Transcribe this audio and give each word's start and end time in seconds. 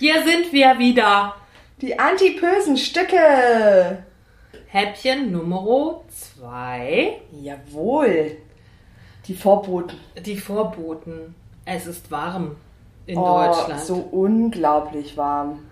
Hier 0.00 0.24
sind 0.24 0.50
wir 0.54 0.78
wieder. 0.78 1.34
Die 1.82 1.98
antipösen 1.98 2.78
Stücke. 2.78 4.02
Häppchen 4.68 5.30
Nummer 5.30 6.00
2. 6.08 7.20
Jawohl. 7.42 8.38
Die 9.26 9.34
Vorboten. 9.34 9.98
Die 10.24 10.38
Vorboten. 10.38 11.34
Es 11.66 11.86
ist 11.86 12.10
warm 12.10 12.56
in 13.04 13.18
oh, 13.18 13.44
Deutschland. 13.44 13.80
so 13.82 13.96
unglaublich 13.96 15.18
warm. 15.18 15.66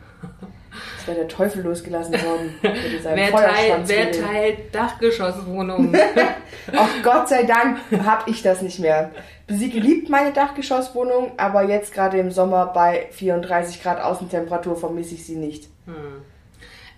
Es 0.99 1.07
wäre 1.07 1.21
der 1.21 1.29
Teufel 1.29 1.63
losgelassen 1.63 2.13
worden. 2.13 2.55
wer, 2.61 3.31
teilt, 3.31 3.89
wer 3.89 4.13
teilt 4.13 4.75
Dachgeschosswohnungen? 4.75 5.97
Ach 6.77 6.91
Gott 7.03 7.31
sei 7.31 7.45
Dank 7.45 7.79
habe 8.05 8.31
ich 8.31 8.43
das 8.43 8.61
nicht 8.61 8.79
mehr. 8.79 9.11
Sie 9.51 9.71
liebt 9.71 10.11
meine 10.11 10.33
Dachgeschosswohnung, 10.33 11.33
aber 11.39 11.63
jetzt 11.63 11.95
gerade 11.95 12.19
im 12.19 12.31
Sommer 12.31 12.67
bei 12.67 13.09
34 13.13 13.83
Grad 13.83 14.01
Außentemperatur 14.01 14.77
vermisse 14.77 15.15
ich 15.15 15.25
sie 15.25 15.37
nicht. 15.37 15.69
Hm. 15.87 16.23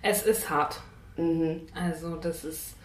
Es 0.01 0.23
ist 0.23 0.49
hart. 0.49 0.81
Mhm. 1.15 1.61
Also 1.73 2.17
das 2.17 2.43
ist, 2.43 2.75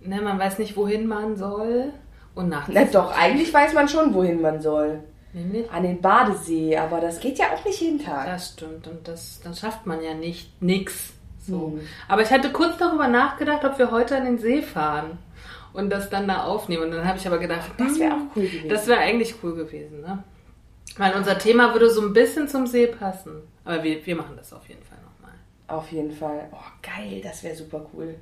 ne, 0.00 0.20
man 0.20 0.38
weiß 0.38 0.60
nicht, 0.60 0.76
wohin 0.76 1.08
man 1.08 1.36
soll. 1.36 1.92
Und 2.36 2.48
nachts. 2.48 2.70
Na 2.72 2.84
doch, 2.84 3.14
eigentlich 3.16 3.52
weiß 3.52 3.74
man 3.74 3.88
schon, 3.88 4.14
wohin 4.14 4.40
man 4.40 4.62
soll. 4.62 5.00
Nämlich? 5.32 5.70
An 5.70 5.82
den 5.82 6.00
Badesee, 6.00 6.76
aber 6.76 7.00
das 7.00 7.18
geht 7.18 7.38
ja 7.38 7.46
auch 7.52 7.64
nicht 7.64 7.80
jeden 7.80 8.02
Tag. 8.02 8.26
Das 8.26 8.52
stimmt 8.52 8.86
und 8.86 9.08
das, 9.08 9.40
das 9.42 9.58
schafft 9.58 9.86
man 9.86 10.02
ja 10.02 10.14
nicht, 10.14 10.62
nix. 10.62 11.12
So. 11.40 11.72
Hm. 11.72 11.80
Aber 12.06 12.22
ich 12.22 12.30
hatte 12.30 12.52
kurz 12.52 12.76
darüber 12.78 13.08
nachgedacht, 13.08 13.64
ob 13.64 13.78
wir 13.78 13.90
heute 13.90 14.16
an 14.16 14.24
den 14.24 14.38
See 14.38 14.62
fahren 14.62 15.18
und 15.72 15.90
das 15.90 16.10
dann 16.10 16.28
da 16.28 16.44
aufnehmen. 16.44 16.84
Und 16.84 16.90
dann 16.92 17.06
habe 17.06 17.18
ich 17.18 17.26
aber 17.26 17.38
gedacht, 17.38 17.70
Das 17.78 17.98
wäre 17.98 18.14
auch 18.14 18.36
cool 18.36 18.44
gewesen. 18.44 18.68
Das 18.68 18.86
wäre 18.86 19.00
eigentlich 19.00 19.34
cool 19.42 19.54
gewesen, 19.54 20.00
ne? 20.00 20.22
Weil 20.96 21.14
unser 21.14 21.38
Thema 21.38 21.72
würde 21.72 21.88
so 21.90 22.02
ein 22.02 22.12
bisschen 22.12 22.48
zum 22.48 22.66
See 22.66 22.86
passen. 22.86 23.42
Aber 23.64 23.82
wir, 23.82 24.04
wir 24.04 24.16
machen 24.16 24.36
das 24.36 24.52
auf 24.52 24.68
jeden 24.68 24.82
Fall 24.82 24.98
nochmal. 24.98 25.34
Auf 25.68 25.90
jeden 25.90 26.12
Fall. 26.12 26.48
Oh, 26.52 26.56
geil, 26.82 27.20
das 27.22 27.42
wäre 27.42 27.54
super 27.54 27.86
cool. 27.94 28.14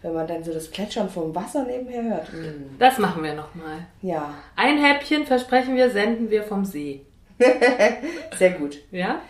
Wenn 0.00 0.14
man 0.14 0.26
dann 0.26 0.44
so 0.44 0.52
das 0.52 0.70
Plätschern 0.70 1.10
vom 1.10 1.34
Wasser 1.34 1.64
nebenher 1.64 2.04
hört. 2.04 2.32
Mm. 2.32 2.78
Das 2.78 2.98
machen 2.98 3.22
wir 3.22 3.34
nochmal. 3.34 3.86
Ja, 4.00 4.32
Ein 4.54 4.78
Häppchen, 4.78 5.26
versprechen 5.26 5.74
wir, 5.74 5.90
senden 5.90 6.30
wir 6.30 6.44
vom 6.44 6.64
See. 6.64 7.04
sehr 8.38 8.52
gut. 8.52 8.78
Ja? 8.92 9.20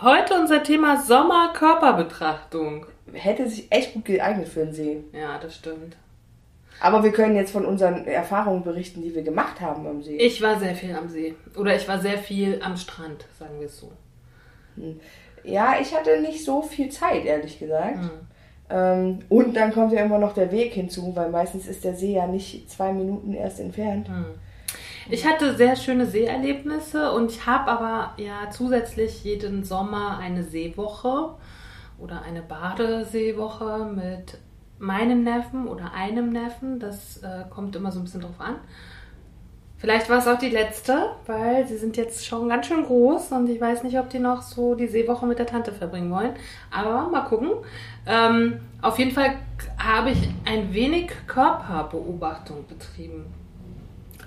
Heute 0.00 0.34
unser 0.34 0.62
Thema 0.64 1.00
Sommerkörperbetrachtung. 1.00 2.86
Hätte 3.12 3.48
sich 3.48 3.70
echt 3.70 3.94
gut 3.94 4.06
geeignet 4.06 4.48
für 4.48 4.64
den 4.64 4.72
See. 4.72 5.04
Ja, 5.12 5.38
das 5.38 5.54
stimmt. 5.56 5.96
Aber 6.82 7.04
wir 7.04 7.12
können 7.12 7.36
jetzt 7.36 7.52
von 7.52 7.64
unseren 7.64 8.08
Erfahrungen 8.08 8.64
berichten, 8.64 9.02
die 9.02 9.14
wir 9.14 9.22
gemacht 9.22 9.60
haben 9.60 9.86
am 9.86 10.02
See. 10.02 10.16
Ich 10.16 10.42
war 10.42 10.58
sehr 10.58 10.74
viel 10.74 10.96
am 10.96 11.08
See. 11.08 11.36
Oder 11.56 11.76
ich 11.76 11.86
war 11.86 12.00
sehr 12.00 12.18
viel 12.18 12.60
am 12.60 12.76
Strand, 12.76 13.24
sagen 13.38 13.60
wir 13.60 13.66
es 13.66 13.78
so. 13.78 13.92
ja, 15.44 15.76
ich 15.80 15.94
hatte 15.94 16.20
nicht 16.20 16.44
so 16.44 16.60
viel 16.60 16.88
Zeit, 16.88 17.24
ehrlich 17.24 17.60
gesagt. 17.60 17.98
Hm. 17.98 18.10
Ähm, 18.68 19.18
und 19.28 19.54
dann 19.54 19.72
kommt 19.72 19.92
ja 19.92 20.02
immer 20.04 20.18
noch 20.18 20.34
der 20.34 20.50
Weg 20.50 20.72
hinzu, 20.72 21.14
weil 21.14 21.30
meistens 21.30 21.68
ist 21.68 21.84
der 21.84 21.94
See 21.94 22.14
ja 22.14 22.26
nicht 22.26 22.68
zwei 22.68 22.92
Minuten 22.92 23.32
erst 23.32 23.60
entfernt. 23.60 24.10
Ich 25.08 25.24
hatte 25.24 25.54
sehr 25.54 25.76
schöne 25.76 26.06
Seeerlebnisse 26.06 27.12
und 27.12 27.30
ich 27.30 27.46
habe 27.46 27.70
aber 27.70 28.14
ja 28.16 28.50
zusätzlich 28.50 29.22
jeden 29.22 29.62
Sommer 29.62 30.18
eine 30.18 30.42
Seewoche 30.42 31.36
oder 31.98 32.22
eine 32.22 32.42
Badeseewoche 32.42 33.84
mit 33.94 34.38
meinem 34.82 35.22
Neffen 35.22 35.68
oder 35.68 35.92
einem 35.94 36.32
Neffen. 36.32 36.78
Das 36.78 37.18
äh, 37.18 37.44
kommt 37.48 37.76
immer 37.76 37.92
so 37.92 38.00
ein 38.00 38.04
bisschen 38.04 38.20
drauf 38.20 38.40
an. 38.40 38.56
Vielleicht 39.78 40.08
war 40.08 40.18
es 40.18 40.28
auch 40.28 40.38
die 40.38 40.48
letzte, 40.48 41.10
weil 41.26 41.66
sie 41.66 41.76
sind 41.76 41.96
jetzt 41.96 42.24
schon 42.24 42.48
ganz 42.48 42.66
schön 42.66 42.84
groß 42.84 43.32
und 43.32 43.48
ich 43.48 43.60
weiß 43.60 43.82
nicht, 43.82 43.98
ob 43.98 44.10
die 44.10 44.20
noch 44.20 44.42
so 44.42 44.76
die 44.76 44.86
Seewoche 44.86 45.26
mit 45.26 45.40
der 45.40 45.46
Tante 45.46 45.72
verbringen 45.72 46.10
wollen. 46.12 46.34
Aber 46.70 47.08
mal 47.08 47.22
gucken. 47.22 47.50
Ähm, 48.06 48.60
auf 48.80 48.98
jeden 48.98 49.10
Fall 49.10 49.34
habe 49.78 50.10
ich 50.10 50.28
ein 50.44 50.72
wenig 50.72 51.10
Körperbeobachtung 51.26 52.64
betrieben. 52.68 53.26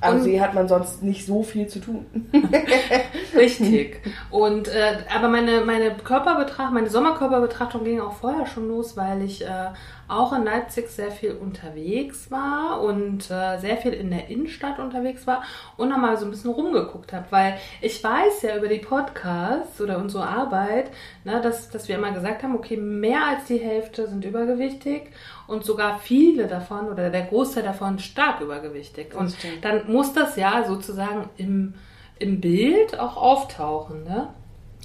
Am 0.02 0.22
See 0.22 0.40
hat 0.42 0.54
man 0.54 0.68
sonst 0.68 1.04
nicht 1.04 1.26
so 1.26 1.42
viel 1.42 1.68
zu 1.68 1.80
tun. 1.80 2.06
Richtig. 3.36 4.02
Und 4.30 4.68
äh, 4.68 4.98
aber 5.14 5.30
meine 5.30 5.62
meine 5.62 5.92
Körperbetrachtung, 5.96 6.74
meine 6.74 6.90
Sommerkörperbetrachtung 6.90 7.84
ging 7.84 8.02
auch 8.02 8.14
vorher 8.14 8.46
schon 8.46 8.68
los, 8.68 8.98
weil 8.98 9.22
ich 9.24 9.44
äh, 9.44 9.70
auch 10.08 10.34
in 10.34 10.44
Leipzig 10.44 10.90
sehr 10.90 11.12
viel 11.12 11.32
unterwegs 11.32 12.30
war 12.30 12.82
und 12.82 13.30
äh, 13.32 13.58
sehr 13.60 13.78
viel 13.78 13.94
in 13.94 14.12
der 14.12 14.30
Innenstadt 14.30 14.80
unterwegs 14.80 15.26
war 15.26 15.44
und 15.78 15.90
nochmal 15.90 16.18
so 16.18 16.26
ein 16.26 16.32
bisschen 16.32 16.52
rumgeguckt 16.52 17.12
habe, 17.14 17.26
weil 17.32 17.58
ich 17.82 18.04
weiß 18.04 18.44
ja 18.44 18.58
über 18.58 18.68
die 18.68 18.80
Podcasts 18.80 19.82
oder 19.82 19.98
unsere 19.98 20.28
Arbeit, 20.28 20.92
ne, 21.24 21.42
dass, 21.42 21.70
dass 21.70 21.88
wir 21.88 21.96
immer 21.96 22.12
gesagt 22.12 22.44
haben, 22.44 22.56
okay, 22.56 22.78
mehr 22.78 23.26
als 23.26 23.46
die 23.46 23.58
Hälfte 23.58 24.08
sind 24.08 24.24
übergewichtig 24.26 25.12
und 25.48 25.64
sogar 25.66 26.00
viele 26.00 26.48
davon 26.48 26.88
oder 26.90 27.10
der 27.10 27.24
Großteil 27.24 27.64
davon 27.64 28.00
stark 28.00 28.42
übergewichtig. 28.42 29.16
Und 29.16 29.36
dann 29.62 29.92
muss 29.92 30.14
das 30.14 30.36
ja 30.36 30.64
sozusagen 30.68 31.30
im, 31.38 31.74
im 32.20 32.42
Bild 32.42 33.00
auch 33.00 33.18
auftauchen, 33.18 34.04
ne? 34.04 34.30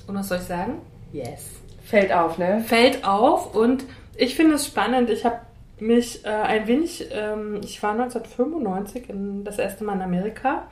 Und 0.06 0.14
was 0.16 0.28
soll 0.28 0.38
ich 0.38 0.44
sagen? 0.44 0.80
Yes. 1.12 1.50
Fällt 1.84 2.12
auf, 2.12 2.38
ne? 2.38 2.62
Fällt 2.66 3.04
auf 3.04 3.54
und 3.54 3.84
ich 4.16 4.34
finde 4.34 4.54
es 4.54 4.66
spannend. 4.66 5.10
Ich 5.10 5.24
habe 5.24 5.40
mich 5.78 6.24
äh, 6.24 6.28
ein 6.28 6.66
wenig, 6.66 7.08
ähm, 7.10 7.60
ich 7.62 7.82
war 7.82 7.92
1995 7.92 9.08
in, 9.08 9.44
das 9.44 9.58
erste 9.58 9.84
Mal 9.84 9.94
in 9.94 10.02
Amerika 10.02 10.68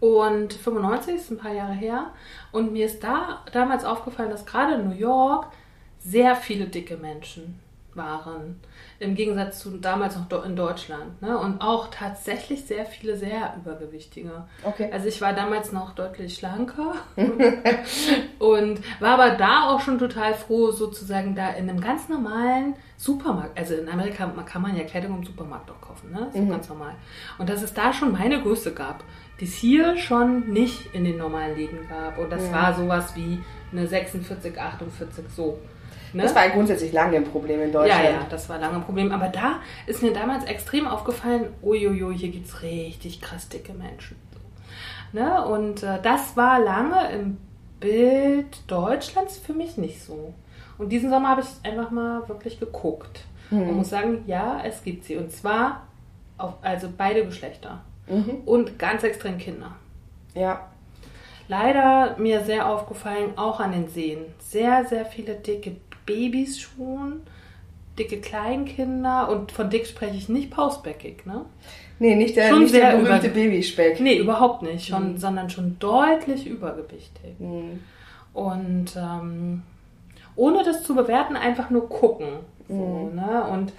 und 0.00 0.52
95 0.52 1.14
ist 1.14 1.30
ein 1.30 1.38
paar 1.38 1.54
Jahre 1.54 1.72
her 1.72 2.12
und 2.52 2.72
mir 2.72 2.86
ist 2.86 3.02
da 3.02 3.42
damals 3.52 3.84
aufgefallen, 3.84 4.30
dass 4.30 4.44
gerade 4.44 4.74
in 4.74 4.90
New 4.90 4.96
York 4.96 5.46
sehr 5.98 6.36
viele 6.36 6.66
dicke 6.66 6.96
Menschen 6.96 7.60
waren. 7.96 8.60
Im 8.98 9.14
Gegensatz 9.14 9.60
zu 9.60 9.70
damals 9.78 10.16
noch 10.16 10.44
in 10.44 10.56
Deutschland. 10.56 11.20
Ne? 11.22 11.38
Und 11.38 11.60
auch 11.60 11.88
tatsächlich 11.88 12.64
sehr 12.64 12.84
viele 12.86 13.16
sehr 13.16 13.54
übergewichtige. 13.56 14.44
Okay. 14.62 14.90
Also 14.92 15.08
ich 15.08 15.20
war 15.20 15.32
damals 15.32 15.72
noch 15.72 15.94
deutlich 15.94 16.34
schlanker 16.34 16.94
und 18.38 18.80
war 19.00 19.20
aber 19.20 19.30
da 19.30 19.70
auch 19.70 19.80
schon 19.80 19.98
total 19.98 20.34
froh, 20.34 20.70
sozusagen 20.70 21.34
da 21.34 21.50
in 21.50 21.68
einem 21.68 21.80
ganz 21.80 22.08
normalen 22.08 22.74
Supermarkt, 22.96 23.58
also 23.58 23.74
in 23.74 23.88
Amerika 23.88 24.32
kann 24.46 24.62
man 24.62 24.76
ja 24.76 24.84
Kleidung 24.84 25.18
im 25.18 25.24
Supermarkt 25.24 25.70
auch 25.70 25.80
kaufen, 25.80 26.10
ne? 26.12 26.28
Das 26.32 26.34
ist 26.40 26.48
ganz 26.48 26.68
normal. 26.68 26.94
Und 27.38 27.48
dass 27.48 27.62
es 27.62 27.74
da 27.74 27.92
schon 27.92 28.12
meine 28.12 28.40
Größe 28.40 28.72
gab, 28.72 29.04
die 29.40 29.44
es 29.44 29.54
hier 29.54 29.96
schon 29.96 30.50
nicht 30.52 30.94
in 30.94 31.04
den 31.04 31.18
normalen 31.18 31.56
Läden 31.56 31.88
gab. 31.88 32.18
Und 32.18 32.30
das 32.30 32.50
war 32.52 32.72
sowas 32.74 33.14
wie 33.16 33.40
eine 33.72 33.86
46, 33.86 34.58
48, 34.58 35.24
so. 35.34 35.58
Ne? 36.14 36.22
Das 36.22 36.34
war 36.34 36.48
grundsätzlich 36.48 36.92
lange 36.92 37.16
ein 37.16 37.24
Problem 37.24 37.60
in 37.60 37.72
Deutschland. 37.72 38.04
Ja, 38.04 38.10
ja, 38.10 38.26
das 38.30 38.48
war 38.48 38.58
lange 38.58 38.76
ein 38.76 38.84
Problem. 38.84 39.12
Aber 39.12 39.28
da 39.28 39.60
ist 39.86 40.02
mir 40.02 40.12
damals 40.12 40.44
extrem 40.44 40.86
aufgefallen, 40.86 41.48
uiuiui, 41.62 42.16
hier 42.16 42.30
gibt 42.30 42.46
es 42.46 42.62
richtig 42.62 43.20
krass 43.20 43.48
dicke 43.48 43.72
Menschen. 43.72 44.16
Ne? 45.12 45.44
Und 45.44 45.82
äh, 45.82 46.00
das 46.02 46.36
war 46.36 46.60
lange 46.60 47.10
im 47.10 47.38
Bild 47.80 48.62
Deutschlands 48.68 49.38
für 49.38 49.52
mich 49.52 49.76
nicht 49.76 50.02
so. 50.02 50.32
Und 50.78 50.90
diesen 50.90 51.10
Sommer 51.10 51.30
habe 51.30 51.42
ich 51.42 51.68
einfach 51.68 51.90
mal 51.90 52.28
wirklich 52.28 52.58
geguckt. 52.58 53.24
Und 53.50 53.76
muss 53.76 53.90
sagen, 53.90 54.24
ja, 54.26 54.62
es 54.64 54.82
gibt 54.82 55.04
sie. 55.04 55.16
Und 55.16 55.30
zwar 55.30 55.86
auf 56.38 56.54
also 56.62 56.88
beide 56.96 57.24
Geschlechter. 57.24 57.82
Und 58.44 58.78
ganz 58.78 59.02
extrem 59.02 59.38
Kinder. 59.38 59.76
Ja. 60.34 60.68
Leider 61.46 62.16
mir 62.18 62.44
sehr 62.44 62.68
aufgefallen, 62.68 63.36
auch 63.36 63.60
an 63.60 63.72
den 63.72 63.88
Seen. 63.88 64.24
Sehr, 64.40 64.84
sehr 64.86 65.04
viele 65.04 65.34
dicke 65.34 65.76
Babys 66.06 66.60
schon, 66.60 67.22
dicke 67.98 68.20
Kleinkinder 68.20 69.28
und 69.28 69.52
von 69.52 69.70
dick 69.70 69.86
spreche 69.86 70.16
ich 70.16 70.28
nicht 70.28 70.50
pausbäckig, 70.50 71.26
ne? 71.26 71.44
Nee, 71.98 72.16
nicht 72.16 72.36
der, 72.36 72.50
Schon 72.50 72.62
nicht 72.62 72.74
der 72.74 72.96
berühmte 72.96 73.28
Babyspeck. 73.28 74.00
Nee, 74.00 74.18
überhaupt 74.18 74.62
nicht, 74.62 74.88
schon, 74.88 75.16
sondern 75.16 75.48
schon 75.48 75.78
deutlich 75.78 76.46
übergewichtig. 76.46 77.36
Und 78.32 78.96
ähm, 78.96 79.62
ohne 80.34 80.64
das 80.64 80.82
zu 80.82 80.94
bewerten, 80.94 81.36
einfach 81.36 81.70
nur 81.70 81.88
gucken. 81.88 82.40
So, 82.68 83.10
ne? 83.14 83.46
Und 83.50 83.72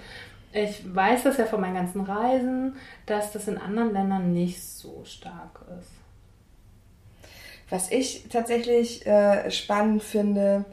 ich 0.52 0.82
weiß 0.94 1.24
das 1.24 1.36
ja 1.36 1.44
von 1.44 1.60
meinen 1.60 1.74
ganzen 1.74 2.00
Reisen, 2.00 2.76
dass 3.04 3.32
das 3.32 3.48
in 3.48 3.58
anderen 3.58 3.92
Ländern 3.92 4.32
nicht 4.32 4.62
so 4.62 5.02
stark 5.04 5.60
ist. 5.78 5.90
Was 7.68 7.90
ich 7.90 8.28
tatsächlich 8.30 9.06
äh, 9.06 9.50
spannend 9.50 10.02
finde, 10.02 10.64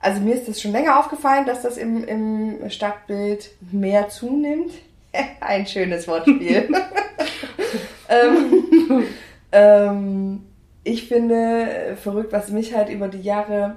also 0.00 0.20
mir 0.20 0.34
ist 0.34 0.48
das 0.48 0.60
schon 0.60 0.72
länger 0.72 0.98
aufgefallen, 0.98 1.46
dass 1.46 1.62
das 1.62 1.76
im, 1.76 2.04
im 2.04 2.70
Stadtbild 2.70 3.50
mehr 3.72 4.08
zunimmt. 4.08 4.72
Ein 5.40 5.66
schönes 5.66 6.06
Wortspiel. 6.06 6.68
ähm, 8.08 9.04
ähm, 9.52 10.46
ich 10.84 11.08
finde 11.08 11.96
verrückt, 12.00 12.32
was 12.32 12.50
mich 12.50 12.74
halt 12.74 12.88
über 12.88 13.08
die 13.08 13.22
Jahre 13.22 13.76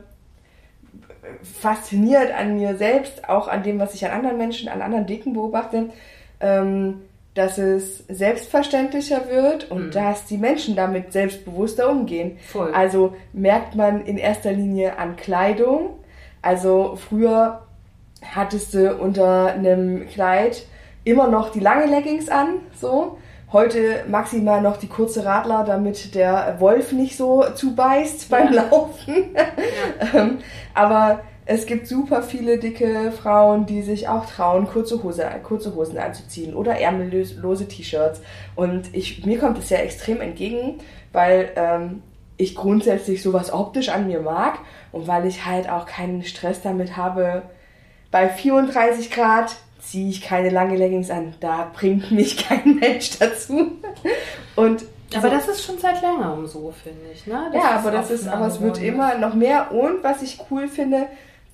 fasziniert 1.43 2.33
an 2.33 2.57
mir 2.57 2.75
selbst, 2.77 3.27
auch 3.29 3.47
an 3.47 3.63
dem, 3.63 3.79
was 3.79 3.93
ich 3.93 4.05
an 4.05 4.11
anderen 4.11 4.37
Menschen, 4.37 4.69
an 4.69 4.81
anderen 4.81 5.07
Dicken 5.07 5.33
beobachte, 5.33 5.89
ähm, 6.39 7.01
dass 7.33 7.57
es 7.57 8.03
selbstverständlicher 8.09 9.29
wird 9.29 9.71
und 9.71 9.87
mhm. 9.87 9.91
dass 9.91 10.25
die 10.25 10.37
Menschen 10.37 10.75
damit 10.75 11.13
selbstbewusster 11.13 11.89
umgehen. 11.89 12.37
Voll. 12.47 12.73
Also 12.73 13.15
merkt 13.31 13.75
man 13.75 14.05
in 14.05 14.17
erster 14.17 14.51
Linie 14.51 14.97
an 14.97 15.15
Kleidung. 15.15 15.97
Also 16.41 16.97
früher 16.97 17.61
hattest 18.23 18.73
du 18.73 18.95
unter 18.95 19.47
einem 19.47 20.07
Kleid 20.07 20.63
immer 21.03 21.27
noch 21.27 21.51
die 21.51 21.59
lange 21.59 21.85
Leggings 21.87 22.29
an, 22.29 22.59
so. 22.79 23.17
Heute 23.51 24.05
maximal 24.07 24.61
noch 24.61 24.77
die 24.77 24.87
kurze 24.87 25.25
Radler, 25.25 25.65
damit 25.65 26.15
der 26.15 26.55
Wolf 26.59 26.93
nicht 26.93 27.17
so 27.17 27.43
zubeißt 27.53 28.29
beim 28.29 28.53
ja. 28.53 28.63
Laufen. 28.63 29.13
Ja. 29.35 29.41
Ähm, 30.19 30.39
aber 30.73 31.21
es 31.45 31.65
gibt 31.65 31.87
super 31.87 32.23
viele 32.23 32.59
dicke 32.59 33.11
Frauen, 33.11 33.65
die 33.65 33.81
sich 33.81 34.07
auch 34.07 34.25
trauen, 34.25 34.67
kurze, 34.67 35.03
Hose, 35.03 35.25
kurze 35.43 35.75
Hosen 35.75 35.97
anzuziehen 35.97 36.53
oder 36.53 36.79
ärmellose 36.79 37.67
T-Shirts. 37.67 38.21
Und 38.55 38.93
ich, 38.93 39.25
mir 39.25 39.37
kommt 39.37 39.57
es 39.57 39.69
ja 39.69 39.77
extrem 39.77 40.21
entgegen, 40.21 40.79
weil 41.11 41.51
ähm, 41.55 42.03
ich 42.41 42.55
grundsätzlich 42.55 43.21
sowas 43.21 43.51
optisch 43.53 43.89
an 43.89 44.07
mir 44.07 44.19
mag 44.19 44.59
und 44.91 45.07
weil 45.07 45.25
ich 45.25 45.45
halt 45.45 45.69
auch 45.69 45.85
keinen 45.85 46.23
Stress 46.23 46.61
damit 46.61 46.97
habe, 46.97 47.43
bei 48.11 48.27
34 48.29 49.11
Grad 49.11 49.55
ziehe 49.79 50.09
ich 50.09 50.21
keine 50.21 50.49
lange 50.49 50.77
Leggings 50.77 51.09
an. 51.09 51.33
Da 51.39 51.71
bringt 51.73 52.11
mich 52.11 52.37
kein 52.47 52.75
Mensch 52.75 53.17
dazu. 53.19 53.71
Und 54.55 54.83
aber 55.13 55.29
so. 55.29 55.35
das 55.35 55.47
ist 55.49 55.65
schon 55.65 55.77
seit 55.77 56.01
längerem 56.01 56.47
so, 56.47 56.73
finde 56.83 57.11
ich. 57.13 57.27
Ne? 57.27 57.51
ja, 57.53 57.71
aber 57.71 57.91
das 57.91 58.11
ist, 58.11 58.27
aber 58.27 58.47
es 58.47 58.61
wird 58.61 58.81
immer 58.81 59.17
noch 59.17 59.33
mehr. 59.33 59.71
Und 59.71 60.03
was 60.03 60.21
ich 60.21 60.39
cool 60.49 60.67
finde, 60.67 61.07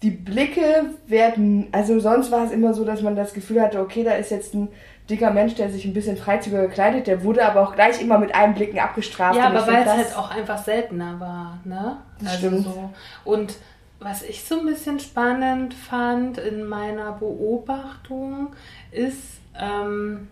die 0.04 0.12
Blicke 0.12 0.92
werden, 1.08 1.68
also 1.72 2.00
sonst 2.00 2.32
war 2.32 2.46
es 2.46 2.52
immer 2.52 2.74
so, 2.74 2.86
dass 2.86 3.02
man 3.02 3.16
das 3.16 3.34
Gefühl 3.34 3.62
hatte, 3.62 3.80
okay, 3.80 4.04
da 4.04 4.12
ist 4.12 4.30
jetzt 4.30 4.54
ein 4.54 4.68
dicker 5.10 5.32
Mensch, 5.32 5.56
der 5.56 5.70
sich 5.70 5.86
ein 5.86 5.94
bisschen 5.94 6.18
freizügiger 6.18 6.68
gekleidet, 6.68 7.08
der 7.08 7.24
wurde 7.24 7.46
aber 7.46 7.62
auch 7.62 7.76
gleich 7.76 8.02
immer 8.02 8.18
mit 8.18 8.36
einem 8.36 8.54
Blicken 8.54 8.80
abgestraft. 8.80 9.38
Ja, 9.38 9.48
aber 9.48 9.66
weil 9.68 9.84
es 9.84 9.90
halt 9.90 10.18
auch 10.18 10.30
einfach 10.30 10.64
seltener 10.64 11.20
war, 11.20 11.60
ne? 11.64 11.98
Das 12.20 12.34
also 12.34 12.48
stimmt. 12.48 12.66
So. 12.66 12.90
Und 13.24 13.56
was 14.00 14.22
ich 14.22 14.44
so 14.44 14.60
ein 14.60 14.66
bisschen 14.66 15.00
spannend 15.00 15.74
fand 15.74 16.38
in 16.38 16.66
meiner 16.66 17.14
Beobachtung 17.14 18.54
ist, 18.92 19.40
ähm, 19.60 20.28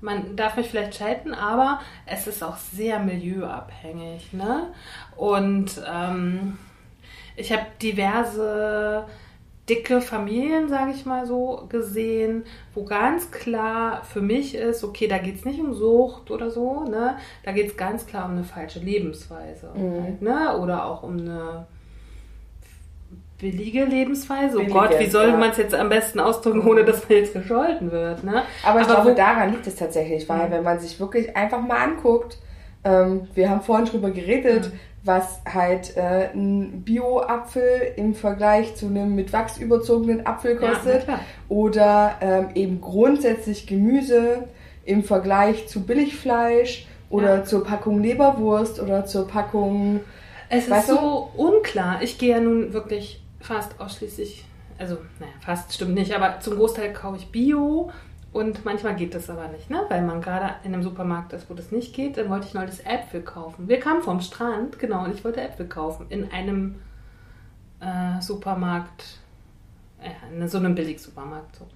man 0.00 0.36
darf 0.36 0.56
mich 0.56 0.68
vielleicht 0.68 0.96
schalten, 0.96 1.34
aber 1.34 1.80
es 2.06 2.26
ist 2.26 2.42
auch 2.42 2.56
sehr 2.56 2.98
milieuabhängig. 2.98 4.32
Ne? 4.32 4.68
Und 5.16 5.80
ähm, 5.90 6.58
ich 7.36 7.52
habe 7.52 7.66
diverse 7.82 9.06
dicke 9.70 10.00
Familien, 10.00 10.68
sage 10.68 10.90
ich 10.90 11.06
mal 11.06 11.24
so, 11.24 11.66
gesehen, 11.68 12.44
wo 12.74 12.84
ganz 12.84 13.30
klar 13.30 14.02
für 14.04 14.20
mich 14.20 14.54
ist, 14.56 14.82
okay, 14.82 15.06
da 15.06 15.18
geht 15.18 15.36
es 15.36 15.44
nicht 15.44 15.60
um 15.60 15.72
Sucht 15.72 16.30
oder 16.30 16.50
so, 16.50 16.84
ne? 16.84 17.16
Da 17.44 17.52
geht 17.52 17.68
es 17.68 17.76
ganz 17.76 18.06
klar 18.06 18.26
um 18.26 18.32
eine 18.32 18.44
falsche 18.44 18.80
Lebensweise. 18.80 19.70
Mhm. 19.74 20.02
Halt, 20.02 20.22
ne? 20.22 20.58
Oder 20.58 20.86
auch 20.86 21.04
um 21.04 21.18
eine 21.18 21.66
billige 23.38 23.84
Lebensweise. 23.84 24.58
Oh 24.58 24.66
Gott, 24.66 24.98
wie 24.98 25.08
soll 25.08 25.28
ja. 25.28 25.36
man 25.36 25.50
es 25.50 25.56
jetzt 25.56 25.74
am 25.74 25.88
besten 25.88 26.20
ausdrücken, 26.20 26.66
ohne 26.66 26.84
dass 26.84 27.08
man 27.08 27.18
jetzt 27.18 27.32
gescholten 27.32 27.90
wird? 27.90 28.22
Ne? 28.24 28.42
Aber 28.62 28.80
ich 28.80 28.86
Aber 28.86 29.02
glaube, 29.02 29.14
daran 29.14 29.52
liegt 29.52 29.66
es 29.66 29.76
tatsächlich, 29.76 30.28
weil 30.28 30.48
mhm. 30.48 30.52
wenn 30.52 30.62
man 30.64 30.78
sich 30.78 31.00
wirklich 31.00 31.34
einfach 31.36 31.60
mal 31.60 31.78
anguckt, 31.78 32.38
ähm, 32.84 33.28
wir 33.34 33.50
haben 33.50 33.60
vorhin 33.60 33.86
drüber 33.86 34.10
geredet, 34.10 34.66
mhm. 34.66 34.78
Was 35.02 35.40
halt 35.50 35.96
äh, 35.96 36.28
ein 36.34 36.82
Bio-Apfel 36.82 37.92
im 37.96 38.14
Vergleich 38.14 38.76
zu 38.76 38.86
einem 38.86 39.14
mit 39.14 39.32
Wachs 39.32 39.58
überzogenen 39.58 40.26
Apfel 40.26 40.56
kostet. 40.56 41.06
Ja, 41.08 41.20
oder 41.48 42.16
ähm, 42.20 42.48
eben 42.54 42.80
grundsätzlich 42.80 43.66
Gemüse 43.66 44.48
im 44.84 45.02
Vergleich 45.02 45.68
zu 45.68 45.82
Billigfleisch 45.84 46.86
oder 47.08 47.36
ja. 47.36 47.44
zur 47.44 47.64
Packung 47.64 48.02
Leberwurst 48.02 48.80
oder 48.80 49.06
zur 49.06 49.26
Packung. 49.26 50.00
Es 50.48 50.68
ist 50.68 50.86
so 50.86 51.30
du? 51.36 51.42
unklar. 51.42 52.02
Ich 52.02 52.18
gehe 52.18 52.30
ja 52.30 52.40
nun 52.40 52.72
wirklich 52.72 53.22
fast 53.40 53.80
ausschließlich, 53.80 54.44
also 54.78 54.96
naja, 55.18 55.32
fast 55.40 55.72
stimmt 55.72 55.94
nicht, 55.94 56.14
aber 56.14 56.40
zum 56.40 56.56
Großteil 56.56 56.92
kaufe 56.92 57.16
ich 57.16 57.30
Bio 57.32 57.90
und 58.32 58.64
manchmal 58.64 58.94
geht 58.94 59.14
das 59.14 59.28
aber 59.28 59.48
nicht, 59.48 59.70
ne? 59.70 59.84
weil 59.88 60.02
man 60.02 60.20
gerade 60.22 60.54
in 60.62 60.72
einem 60.72 60.84
Supermarkt 60.84 61.32
ist, 61.32 61.50
wo 61.50 61.54
das 61.54 61.72
nicht 61.72 61.94
geht. 61.94 62.16
Dann 62.16 62.30
wollte 62.30 62.46
ich 62.46 62.54
neulich 62.54 62.86
Äpfel 62.86 63.22
kaufen. 63.22 63.68
Wir 63.68 63.80
kamen 63.80 64.02
vom 64.02 64.20
Strand, 64.20 64.78
genau, 64.78 65.04
und 65.04 65.14
ich 65.14 65.24
wollte 65.24 65.40
Äpfel 65.40 65.66
kaufen 65.66 66.06
in 66.10 66.30
einem 66.30 66.76
äh, 67.80 68.20
Supermarkt, 68.20 69.18
äh, 70.00 70.10
in 70.32 70.46
so 70.46 70.58
einem 70.58 70.76
Billigsupermarkt. 70.76 71.56
So. 71.56 71.66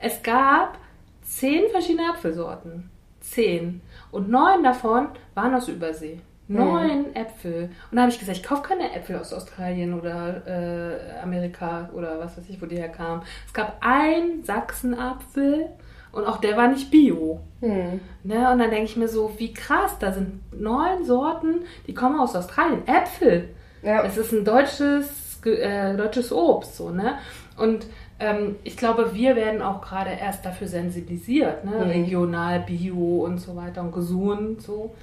Es 0.00 0.20
gab 0.24 0.76
zehn 1.22 1.70
verschiedene 1.70 2.10
Apfelsorten. 2.10 2.90
Zehn. 3.20 3.80
Und 4.10 4.28
neun 4.28 4.64
davon 4.64 5.08
waren 5.34 5.54
aus 5.54 5.68
Übersee. 5.68 6.18
Neun 6.48 7.10
mhm. 7.10 7.14
Äpfel. 7.14 7.70
Und 7.90 7.96
da 7.96 8.02
habe 8.02 8.10
ich 8.10 8.18
gesagt, 8.18 8.38
ich 8.38 8.42
kaufe 8.42 8.62
keine 8.62 8.92
Äpfel 8.92 9.16
aus 9.16 9.32
Australien 9.32 9.94
oder 9.94 10.44
äh, 10.46 11.20
Amerika 11.22 11.88
oder 11.94 12.18
was 12.18 12.36
weiß 12.36 12.48
ich, 12.48 12.60
wo 12.60 12.66
die 12.66 12.76
herkamen. 12.76 13.22
Es 13.46 13.52
gab 13.52 13.76
einen 13.80 14.42
Sachsenapfel 14.42 15.68
und 16.12 16.26
auch 16.26 16.38
der 16.38 16.56
war 16.56 16.68
nicht 16.68 16.90
bio. 16.90 17.40
Mhm. 17.60 18.00
Ne? 18.22 18.52
Und 18.52 18.58
dann 18.58 18.70
denke 18.70 18.84
ich 18.84 18.96
mir 18.96 19.08
so, 19.08 19.32
wie 19.38 19.52
krass, 19.52 19.96
da 19.98 20.12
sind 20.12 20.40
neun 20.52 21.04
Sorten, 21.04 21.62
die 21.86 21.94
kommen 21.94 22.20
aus 22.20 22.36
Australien. 22.36 22.86
Äpfel. 22.86 23.48
Ja. 23.82 24.04
Es 24.04 24.16
ist 24.16 24.32
ein 24.32 24.44
deutsches, 24.44 25.40
äh, 25.44 25.96
deutsches 25.96 26.32
Obst. 26.32 26.76
So, 26.76 26.90
ne? 26.90 27.14
Und 27.56 27.86
ähm, 28.20 28.56
ich 28.62 28.76
glaube, 28.76 29.14
wir 29.14 29.36
werden 29.36 29.62
auch 29.62 29.80
gerade 29.80 30.10
erst 30.10 30.44
dafür 30.44 30.68
sensibilisiert. 30.68 31.64
Ne? 31.64 31.72
Mhm. 31.72 31.90
Regional, 31.90 32.60
bio 32.60 33.24
und 33.24 33.38
so 33.38 33.56
weiter 33.56 33.80
und 33.80 33.92
gesund. 33.92 34.62
So, 34.62 34.94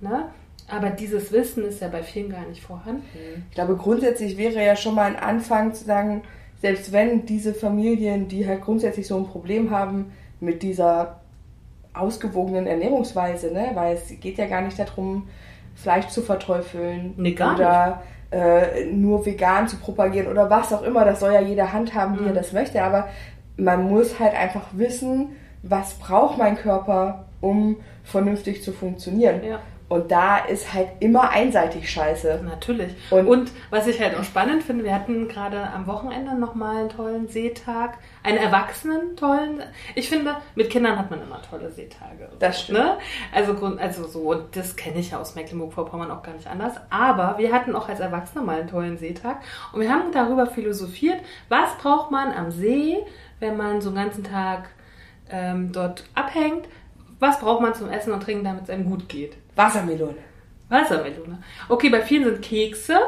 ne? 0.00 0.26
Aber 0.68 0.90
dieses 0.90 1.32
Wissen 1.32 1.64
ist 1.64 1.80
ja 1.80 1.88
bei 1.88 2.02
vielen 2.02 2.30
gar 2.30 2.46
nicht 2.46 2.62
vorhanden. 2.62 3.02
Ich 3.48 3.54
glaube, 3.54 3.74
grundsätzlich 3.76 4.36
wäre 4.36 4.64
ja 4.64 4.76
schon 4.76 4.94
mal 4.94 5.06
ein 5.06 5.16
Anfang 5.16 5.74
zu 5.74 5.84
sagen, 5.84 6.22
selbst 6.60 6.92
wenn 6.92 7.26
diese 7.26 7.54
Familien, 7.54 8.28
die 8.28 8.46
halt 8.46 8.60
grundsätzlich 8.60 9.08
so 9.08 9.16
ein 9.16 9.26
Problem 9.26 9.70
haben 9.70 10.12
mit 10.40 10.62
dieser 10.62 11.20
ausgewogenen 11.92 12.66
Ernährungsweise, 12.66 13.52
ne? 13.52 13.70
weil 13.74 13.96
es 13.96 14.08
geht 14.20 14.38
ja 14.38 14.46
gar 14.46 14.62
nicht 14.62 14.78
darum, 14.78 15.28
Fleisch 15.74 16.08
zu 16.08 16.22
verteufeln 16.22 17.14
nee, 17.16 17.32
oder 17.32 18.02
äh, 18.30 18.84
nur 18.86 19.24
vegan 19.24 19.66
zu 19.66 19.76
propagieren 19.76 20.28
oder 20.28 20.50
was 20.50 20.72
auch 20.72 20.82
immer. 20.82 21.04
Das 21.04 21.20
soll 21.20 21.32
ja 21.32 21.40
jeder 21.40 21.72
handhaben, 21.72 22.16
wie 22.18 22.22
mhm. 22.22 22.28
er 22.28 22.34
das 22.34 22.52
möchte. 22.52 22.82
Aber 22.82 23.08
man 23.56 23.88
muss 23.88 24.18
halt 24.20 24.34
einfach 24.34 24.66
wissen, 24.72 25.30
was 25.62 25.94
braucht 25.94 26.38
mein 26.38 26.56
Körper, 26.56 27.26
um 27.40 27.76
vernünftig 28.04 28.62
zu 28.62 28.72
funktionieren. 28.72 29.42
Ja. 29.44 29.58
Und 29.90 30.12
da 30.12 30.38
ist 30.38 30.72
halt 30.72 30.86
immer 31.00 31.30
einseitig 31.30 31.90
scheiße. 31.90 32.42
Natürlich. 32.44 32.94
Und, 33.10 33.26
und, 33.26 33.50
was 33.70 33.88
ich 33.88 34.00
halt 34.00 34.16
auch 34.16 34.22
spannend 34.22 34.62
finde, 34.62 34.84
wir 34.84 34.94
hatten 34.94 35.26
gerade 35.26 35.60
am 35.60 35.88
Wochenende 35.88 36.38
nochmal 36.38 36.76
einen 36.76 36.88
tollen 36.90 37.26
Seetag. 37.26 37.98
Einen 38.22 38.38
erwachsenen 38.38 39.16
tollen. 39.16 39.64
Ich 39.96 40.08
finde, 40.08 40.36
mit 40.54 40.70
Kindern 40.70 40.96
hat 40.96 41.10
man 41.10 41.20
immer 41.20 41.42
tolle 41.42 41.72
Seetage. 41.72 42.28
Das 42.38 42.62
stimmt. 42.62 42.78
Ne? 42.78 42.98
Also, 43.34 43.52
also 43.78 44.06
so, 44.06 44.20
und 44.30 44.54
das 44.54 44.76
kenne 44.76 45.00
ich 45.00 45.10
ja 45.10 45.18
aus 45.18 45.34
Mecklenburg-Vorpommern 45.34 46.12
auch 46.12 46.22
gar 46.22 46.34
nicht 46.34 46.46
anders. 46.46 46.74
Aber 46.88 47.36
wir 47.38 47.52
hatten 47.52 47.74
auch 47.74 47.88
als 47.88 47.98
Erwachsene 47.98 48.44
mal 48.44 48.60
einen 48.60 48.68
tollen 48.68 48.96
Seetag. 48.96 49.38
Und 49.72 49.80
wir 49.80 49.90
haben 49.90 50.12
darüber 50.12 50.46
philosophiert, 50.46 51.18
was 51.48 51.76
braucht 51.78 52.12
man 52.12 52.32
am 52.32 52.52
See, 52.52 52.98
wenn 53.40 53.56
man 53.56 53.80
so 53.80 53.88
einen 53.88 53.96
ganzen 53.96 54.22
Tag 54.22 54.70
ähm, 55.30 55.72
dort 55.72 56.04
abhängt. 56.14 56.68
Was 57.18 57.40
braucht 57.40 57.60
man 57.60 57.74
zum 57.74 57.90
Essen 57.90 58.12
und 58.12 58.22
Trinken, 58.22 58.44
damit 58.44 58.62
es 58.62 58.70
einem 58.70 58.88
gut 58.88 59.08
geht? 59.08 59.36
Wassermelone. 59.64 60.16
Wassermelone. 60.68 61.42
Okay, 61.68 61.90
bei 61.90 62.02
vielen 62.02 62.24
sind 62.24 62.42
Kekse. 62.42 62.98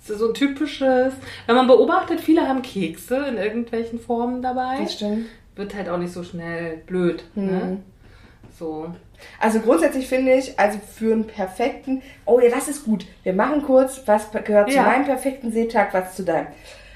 Das 0.00 0.10
ist 0.10 0.18
so 0.18 0.28
ein 0.28 0.34
typisches. 0.34 1.12
Wenn 1.46 1.56
man 1.56 1.66
beobachtet, 1.66 2.20
viele 2.20 2.48
haben 2.48 2.62
Kekse 2.62 3.16
in 3.28 3.36
irgendwelchen 3.36 4.00
Formen 4.00 4.42
dabei. 4.42 4.78
Das 4.80 4.94
stimmt. 4.94 5.26
Wird 5.54 5.74
halt 5.74 5.88
auch 5.88 5.98
nicht 5.98 6.12
so 6.12 6.22
schnell 6.22 6.78
blöd. 6.86 7.24
Mhm. 7.34 7.46
Ne? 7.46 7.82
So. 8.58 8.94
Also 9.38 9.60
grundsätzlich 9.60 10.08
finde 10.08 10.32
ich, 10.32 10.58
also 10.58 10.78
für 10.78 11.12
einen 11.12 11.26
perfekten, 11.26 12.02
oh 12.24 12.40
ja, 12.40 12.48
das 12.48 12.68
ist 12.68 12.84
gut. 12.84 13.04
Wir 13.22 13.34
machen 13.34 13.62
kurz, 13.62 14.02
was 14.06 14.30
gehört 14.30 14.70
ja. 14.70 14.82
zu 14.82 14.88
meinem 14.88 15.04
perfekten 15.04 15.52
Seetag, 15.52 15.92
was 15.92 16.16
zu 16.16 16.24
deinem. 16.24 16.46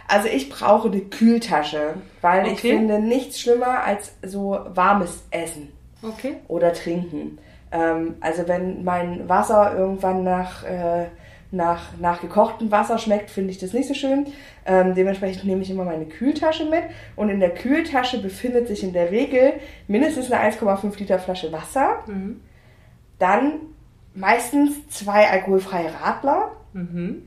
Also 0.08 0.28
ich 0.28 0.48
brauche 0.48 0.88
eine 0.88 1.00
Kühltasche, 1.00 1.94
weil 2.20 2.44
okay. 2.44 2.52
ich 2.52 2.60
finde 2.60 2.98
nichts 2.98 3.40
schlimmer 3.40 3.84
als 3.84 4.12
so 4.22 4.58
warmes 4.68 5.24
Essen. 5.30 5.72
Okay. 6.02 6.36
Oder 6.48 6.72
Trinken. 6.72 7.38
Ähm, 7.74 8.14
also 8.20 8.48
wenn 8.48 8.84
mein 8.84 9.28
Wasser 9.28 9.76
irgendwann 9.76 10.24
nach 10.24 10.64
äh, 10.64 11.08
nach, 11.54 11.96
nach 12.00 12.20
gekochtem 12.20 12.70
Wasser 12.70 12.98
schmeckt, 12.98 13.30
finde 13.30 13.50
ich 13.50 13.58
das 13.58 13.72
nicht 13.72 13.88
so 13.88 13.94
schön. 13.94 14.26
Ähm, 14.66 14.94
dementsprechend 14.94 15.44
nehme 15.44 15.62
ich 15.62 15.70
immer 15.70 15.84
meine 15.84 16.06
Kühltasche 16.06 16.64
mit. 16.64 16.82
Und 17.16 17.28
in 17.28 17.40
der 17.40 17.54
Kühltasche 17.54 18.20
befindet 18.20 18.68
sich 18.68 18.82
in 18.82 18.92
der 18.92 19.10
Regel 19.10 19.54
mindestens 19.86 20.30
eine 20.30 20.52
1,5 20.52 20.98
Liter 20.98 21.18
Flasche 21.18 21.52
Wasser. 21.52 22.00
Mhm. 22.06 22.40
Dann 23.18 23.52
meistens 24.14 24.88
zwei 24.88 25.30
alkoholfreie 25.30 25.90
Radler. 26.02 26.52
Mhm. 26.72 27.22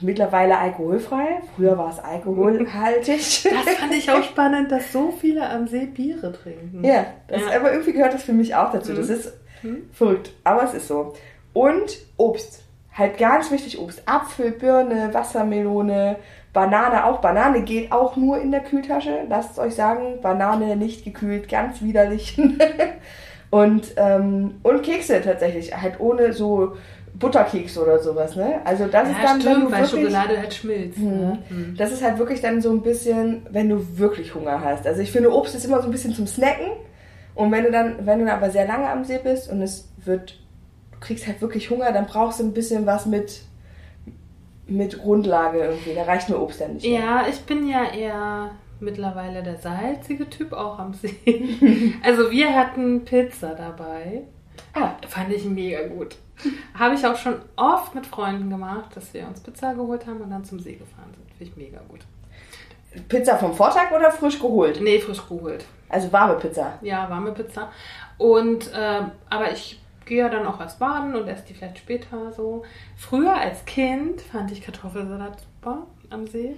Mittlerweile 0.00 0.58
alkoholfrei. 0.58 1.40
Früher 1.54 1.78
war 1.78 1.90
es 1.90 1.98
alkoholhaltig. 2.00 3.44
Das 3.66 3.74
fand 3.76 3.94
ich 3.94 4.10
auch 4.10 4.24
spannend, 4.24 4.72
dass 4.72 4.90
so 4.90 5.12
viele 5.12 5.48
am 5.48 5.68
See 5.68 5.86
Biere 5.86 6.32
trinken. 6.32 6.82
Ja, 6.82 7.06
das, 7.28 7.42
ja. 7.42 7.60
aber 7.60 7.72
irgendwie 7.72 7.92
gehört 7.92 8.14
das 8.14 8.24
für 8.24 8.32
mich 8.32 8.56
auch 8.56 8.72
dazu. 8.72 8.92
Mhm. 8.92 8.96
Das 8.96 9.08
ist 9.08 9.32
mhm. 9.64 9.88
verrückt, 9.92 10.32
aber 10.44 10.64
es 10.64 10.74
ist 10.74 10.88
so. 10.88 11.14
Und 11.52 11.98
Obst. 12.16 12.62
Halt 12.92 13.18
ganz 13.18 13.50
wichtig 13.50 13.80
Obst. 13.80 14.02
Apfel, 14.06 14.52
Birne, 14.52 15.12
Wassermelone, 15.12 16.16
Banane 16.52 17.04
auch. 17.04 17.20
Banane 17.20 17.62
geht 17.62 17.90
auch 17.90 18.16
nur 18.16 18.40
in 18.40 18.52
der 18.52 18.60
Kühltasche. 18.60 19.24
Lasst 19.28 19.52
es 19.52 19.58
euch 19.58 19.74
sagen, 19.74 20.20
Banane 20.22 20.76
nicht 20.76 21.04
gekühlt, 21.04 21.48
ganz 21.48 21.82
widerlich. 21.82 22.40
und, 23.50 23.94
ähm, 23.96 24.60
und 24.62 24.82
Kekse 24.82 25.20
tatsächlich. 25.22 25.76
Halt 25.76 25.98
ohne 25.98 26.32
so 26.32 26.76
Butterkeks 27.18 27.78
oder 27.78 27.98
sowas, 28.00 28.34
ne? 28.34 28.60
Also 28.64 28.86
das 28.86 29.08
ja, 29.08 29.14
ist 29.14 29.24
dann, 29.24 29.40
stimmt, 29.40 29.54
wenn 29.56 29.60
du 29.62 29.72
weil 29.72 29.82
wirklich, 29.82 30.00
Schokolade 30.02 30.38
halt 30.38 30.54
schmilzt. 30.54 30.98
Mh, 30.98 31.10
ne? 31.10 31.38
Mhm. 31.48 31.76
Das 31.76 31.92
ist 31.92 32.02
halt 32.02 32.18
wirklich 32.18 32.40
dann 32.40 32.60
so 32.60 32.70
ein 32.70 32.82
bisschen, 32.82 33.46
wenn 33.50 33.68
du 33.68 33.98
wirklich 33.98 34.34
Hunger 34.34 34.60
hast. 34.60 34.86
Also 34.86 35.00
ich 35.00 35.12
finde, 35.12 35.32
Obst 35.32 35.54
ist 35.54 35.64
immer 35.64 35.80
so 35.80 35.86
ein 35.86 35.92
bisschen 35.92 36.14
zum 36.14 36.26
Snacken. 36.26 36.66
Und 37.34 37.50
wenn 37.50 37.64
du 37.64 37.70
dann, 37.70 38.06
wenn 38.06 38.20
du 38.20 38.26
dann 38.26 38.36
aber 38.36 38.50
sehr 38.50 38.66
lange 38.66 38.88
am 38.88 39.04
See 39.04 39.18
bist 39.22 39.50
und 39.50 39.60
es 39.60 39.88
wird, 40.04 40.38
du 40.92 40.98
kriegst 41.00 41.26
halt 41.26 41.40
wirklich 41.40 41.70
Hunger, 41.70 41.92
dann 41.92 42.06
brauchst 42.06 42.40
du 42.40 42.44
ein 42.44 42.52
bisschen 42.52 42.86
was 42.86 43.06
mit, 43.06 43.42
mit 44.66 44.98
Grundlage 44.98 45.58
irgendwie. 45.58 45.94
Da 45.94 46.04
reicht 46.04 46.28
mir 46.28 46.38
Obst 46.38 46.60
dann 46.60 46.74
nicht. 46.74 46.86
Mehr. 46.86 47.00
Ja, 47.00 47.26
ich 47.28 47.40
bin 47.40 47.68
ja 47.68 47.92
eher 47.92 48.50
mittlerweile 48.80 49.42
der 49.42 49.56
salzige 49.56 50.28
Typ 50.30 50.52
auch 50.52 50.78
am 50.78 50.94
See. 50.94 51.94
also 52.02 52.30
wir 52.30 52.54
hatten 52.54 53.04
Pizza 53.04 53.54
dabei. 53.54 54.22
Ah. 54.72 54.92
Fand 55.08 55.32
ich 55.32 55.44
mega 55.44 55.86
gut. 55.88 56.16
Habe 56.74 56.94
ich 56.94 57.06
auch 57.06 57.16
schon 57.16 57.36
oft 57.56 57.94
mit 57.94 58.06
Freunden 58.06 58.50
gemacht, 58.50 58.96
dass 58.96 59.14
wir 59.14 59.26
uns 59.26 59.40
Pizza 59.40 59.74
geholt 59.74 60.06
haben 60.06 60.20
und 60.20 60.30
dann 60.30 60.44
zum 60.44 60.60
See 60.60 60.74
gefahren 60.74 61.12
sind. 61.14 61.30
Finde 61.36 61.52
ich 61.52 61.56
mega 61.56 61.80
gut. 61.88 62.00
Pizza 63.08 63.36
vom 63.36 63.54
Vortag 63.54 63.92
oder 63.94 64.10
frisch 64.10 64.38
geholt? 64.38 64.80
Nee, 64.82 64.98
frisch 65.00 65.26
geholt. 65.28 65.64
Also 65.88 66.12
warme 66.12 66.34
Pizza. 66.34 66.78
Ja, 66.82 67.08
warme 67.10 67.32
Pizza. 67.32 67.70
Und 68.18 68.72
äh, 68.72 69.02
aber 69.30 69.52
ich 69.52 69.80
gehe 70.04 70.18
ja 70.18 70.28
dann 70.28 70.46
auch 70.46 70.60
erst 70.60 70.78
baden 70.78 71.14
und 71.14 71.28
esse 71.28 71.44
die 71.48 71.54
vielleicht 71.54 71.78
später 71.78 72.32
so. 72.32 72.64
Früher 72.96 73.34
als 73.34 73.64
Kind 73.64 74.20
fand 74.20 74.50
ich 74.52 74.62
Kartoffelsalat 74.62 75.40
super 75.40 75.86
am 76.10 76.26
See. 76.26 76.54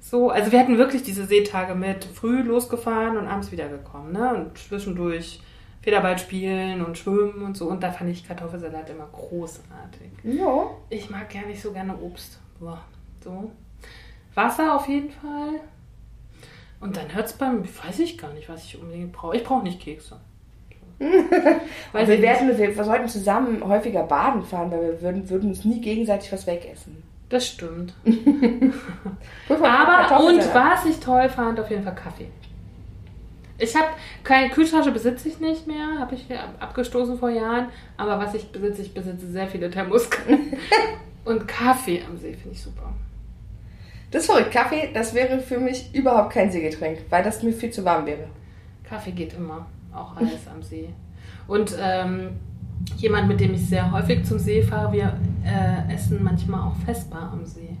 So, 0.00 0.30
also 0.30 0.52
wir 0.52 0.60
hatten 0.60 0.78
wirklich 0.78 1.02
diese 1.02 1.24
Seetage 1.24 1.74
mit 1.74 2.04
früh 2.04 2.42
losgefahren 2.42 3.16
und 3.16 3.26
abends 3.26 3.50
wiedergekommen, 3.50 4.12
ne? 4.12 4.34
Und 4.34 4.58
zwischendurch 4.58 5.40
Federball 5.80 6.18
spielen 6.18 6.84
und 6.84 6.98
schwimmen 6.98 7.42
und 7.42 7.56
so. 7.56 7.68
Und 7.68 7.82
da 7.82 7.90
fand 7.90 8.10
ich 8.10 8.26
Kartoffelsalat 8.26 8.90
immer 8.90 9.08
großartig. 9.12 10.10
Ja. 10.22 10.70
Ich 10.90 11.10
mag 11.10 11.32
gar 11.32 11.46
nicht 11.46 11.60
so 11.60 11.72
gerne 11.72 11.96
Obst. 11.96 12.38
Boah, 12.60 12.80
so. 13.22 13.50
Wasser 14.34 14.74
auf 14.74 14.88
jeden 14.88 15.10
Fall. 15.10 15.60
Und 16.80 16.96
dann 16.96 17.14
hört 17.14 17.26
es 17.26 17.32
beim, 17.32 17.64
weiß 17.64 18.00
ich 18.00 18.18
gar 18.18 18.32
nicht, 18.32 18.48
was 18.48 18.64
ich 18.64 18.78
unbedingt 18.78 19.12
brauche. 19.12 19.36
Ich 19.36 19.44
brauche 19.44 19.62
nicht 19.62 19.80
Kekse. 19.80 20.20
weil 21.92 22.06
wir, 22.06 22.22
werden, 22.22 22.56
wir, 22.56 22.76
wir 22.76 22.84
sollten 22.84 23.08
zusammen 23.08 23.66
häufiger 23.66 24.04
baden 24.04 24.44
fahren, 24.44 24.70
weil 24.70 24.82
wir 24.82 25.02
würden, 25.02 25.28
würden 25.28 25.50
uns 25.50 25.64
nie 25.64 25.80
gegenseitig 25.80 26.32
was 26.32 26.46
wegessen. 26.46 27.02
Das 27.28 27.48
stimmt. 27.48 27.94
Aber 29.48 30.24
und 30.24 30.54
was 30.54 30.84
ich 30.84 31.00
toll 31.00 31.28
fand, 31.28 31.58
auf 31.58 31.70
jeden 31.70 31.82
Fall 31.82 31.94
Kaffee. 31.94 32.28
Ich 33.58 33.74
habe 33.74 33.88
keine 34.22 34.50
Kühltasche 34.50 34.90
besitze 34.90 35.28
ich 35.28 35.40
nicht 35.40 35.66
mehr, 35.66 35.98
habe 35.98 36.14
ich 36.14 36.26
abgestoßen 36.60 37.18
vor 37.18 37.30
Jahren. 37.30 37.68
Aber 37.96 38.18
was 38.18 38.34
ich 38.34 38.50
besitze, 38.50 38.82
ich 38.82 38.94
besitze 38.94 39.30
sehr 39.30 39.46
viele 39.46 39.70
Thermoskannen. 39.70 40.58
und 41.24 41.48
Kaffee 41.48 42.02
am 42.08 42.18
See 42.18 42.34
finde 42.34 42.52
ich 42.52 42.62
super. 42.62 42.92
Das 44.10 44.22
ist 44.22 44.30
verrückt. 44.30 44.52
Kaffee, 44.52 44.90
das 44.92 45.14
wäre 45.14 45.40
für 45.40 45.58
mich 45.58 45.94
überhaupt 45.94 46.32
kein 46.32 46.50
Seegetränk, 46.50 47.00
weil 47.10 47.24
das 47.24 47.42
mir 47.42 47.52
viel 47.52 47.70
zu 47.70 47.84
warm 47.84 48.06
wäre. 48.06 48.28
Kaffee 48.84 49.12
geht 49.12 49.34
immer, 49.34 49.66
auch 49.92 50.16
alles 50.16 50.46
am 50.52 50.62
See. 50.62 50.90
Und 51.46 51.76
ähm, 51.80 52.38
jemand, 52.96 53.28
mit 53.28 53.40
dem 53.40 53.54
ich 53.54 53.68
sehr 53.68 53.90
häufig 53.90 54.24
zum 54.24 54.38
See 54.38 54.62
fahre, 54.62 54.92
wir 54.92 55.18
äh, 55.44 55.92
essen 55.92 56.22
manchmal 56.22 56.60
auch 56.60 56.76
Festbar 56.84 57.30
am 57.32 57.44
See 57.44 57.76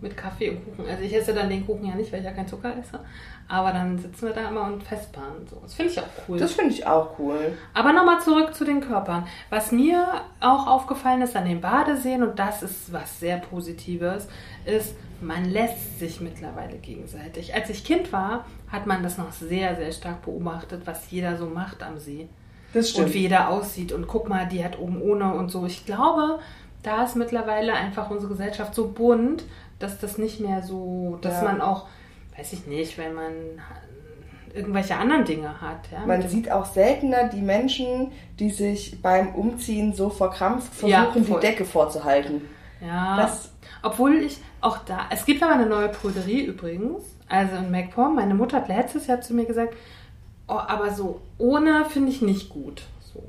mit 0.00 0.16
Kaffee 0.16 0.50
und 0.50 0.64
Kuchen. 0.64 0.88
Also 0.88 1.02
ich 1.02 1.14
esse 1.14 1.34
dann 1.34 1.48
den 1.48 1.66
Kuchen 1.66 1.84
ja 1.84 1.94
nicht, 1.94 2.12
weil 2.12 2.20
ich 2.20 2.24
ja 2.24 2.32
keinen 2.32 2.46
Zucker 2.46 2.72
esse. 2.78 3.00
Aber 3.48 3.72
dann 3.72 3.98
sitzen 3.98 4.26
wir 4.26 4.34
da 4.34 4.48
immer 4.48 4.64
und 4.64 4.82
festbahnen. 4.82 5.46
So. 5.48 5.58
Das 5.62 5.74
finde 5.74 5.92
ich 5.92 5.98
auch 5.98 6.04
cool. 6.28 6.38
Das 6.38 6.52
finde 6.52 6.70
ich 6.70 6.86
auch 6.86 7.18
cool. 7.18 7.56
Aber 7.74 7.92
nochmal 7.92 8.20
zurück 8.20 8.54
zu 8.54 8.64
den 8.64 8.80
Körpern. 8.80 9.26
Was 9.50 9.72
mir 9.72 10.06
auch 10.40 10.66
aufgefallen 10.66 11.22
ist 11.22 11.34
an 11.34 11.46
den 11.46 11.60
Badeseen, 11.60 12.22
und 12.22 12.38
das 12.38 12.62
ist 12.62 12.92
was 12.92 13.18
sehr 13.18 13.38
Positives, 13.38 14.28
ist, 14.64 14.94
man 15.20 15.44
lässt 15.46 15.98
sich 15.98 16.20
mittlerweile 16.20 16.78
gegenseitig. 16.78 17.54
Als 17.54 17.70
ich 17.70 17.84
Kind 17.84 18.12
war, 18.12 18.44
hat 18.70 18.86
man 18.86 19.02
das 19.02 19.18
noch 19.18 19.32
sehr, 19.32 19.76
sehr 19.76 19.92
stark 19.92 20.22
beobachtet, 20.22 20.82
was 20.84 21.10
jeder 21.10 21.36
so 21.36 21.46
macht 21.46 21.82
am 21.82 21.98
See. 21.98 22.28
Das 22.72 22.90
stimmt. 22.90 23.08
Und 23.08 23.14
wie 23.14 23.20
jeder 23.20 23.48
aussieht. 23.48 23.92
Und 23.92 24.06
guck 24.06 24.28
mal, 24.28 24.46
die 24.46 24.64
hat 24.64 24.78
oben 24.78 25.00
ohne 25.00 25.34
und 25.34 25.50
so. 25.50 25.66
Ich 25.66 25.86
glaube, 25.86 26.38
da 26.82 27.04
ist 27.04 27.16
mittlerweile 27.16 27.72
einfach 27.72 28.10
unsere 28.10 28.32
Gesellschaft 28.32 28.74
so 28.74 28.88
bunt, 28.88 29.44
dass 29.78 29.98
das 29.98 30.18
nicht 30.18 30.40
mehr 30.40 30.62
so, 30.62 31.18
dass 31.22 31.42
ja. 31.42 31.44
man 31.44 31.60
auch, 31.60 31.86
weiß 32.36 32.52
ich 32.52 32.66
nicht, 32.66 32.98
wenn 32.98 33.14
man 33.14 33.32
irgendwelche 34.54 34.96
anderen 34.96 35.24
Dinge 35.24 35.60
hat. 35.60 35.90
Ja, 35.92 36.06
man 36.06 36.26
sieht 36.28 36.50
auch 36.50 36.64
seltener 36.64 37.28
die 37.28 37.42
Menschen, 37.42 38.12
die 38.38 38.50
sich 38.50 39.00
beim 39.02 39.34
Umziehen 39.34 39.92
so 39.94 40.10
verkrampft 40.10 40.72
versuchen, 40.74 40.90
ja, 40.90 41.36
die 41.38 41.46
Decke 41.46 41.64
vorzuhalten. 41.64 42.42
Ja, 42.80 43.16
das, 43.16 43.52
obwohl 43.82 44.14
ich 44.16 44.38
auch 44.60 44.78
da, 44.78 45.06
es 45.10 45.24
gibt 45.24 45.42
aber 45.42 45.52
eine 45.52 45.66
neue 45.66 45.88
Prüderie 45.88 46.44
übrigens, 46.44 47.02
also 47.28 47.56
in 47.56 47.70
MacPom. 47.70 48.14
Meine 48.14 48.34
Mutter 48.34 48.58
hat 48.58 48.68
letztes 48.68 49.06
Jahr 49.06 49.20
zu 49.20 49.34
mir 49.34 49.44
gesagt, 49.44 49.74
oh, 50.46 50.52
aber 50.58 50.90
so 50.90 51.20
ohne 51.38 51.84
finde 51.86 52.10
ich 52.10 52.22
nicht 52.22 52.48
gut. 52.50 52.82
So. 53.00 53.22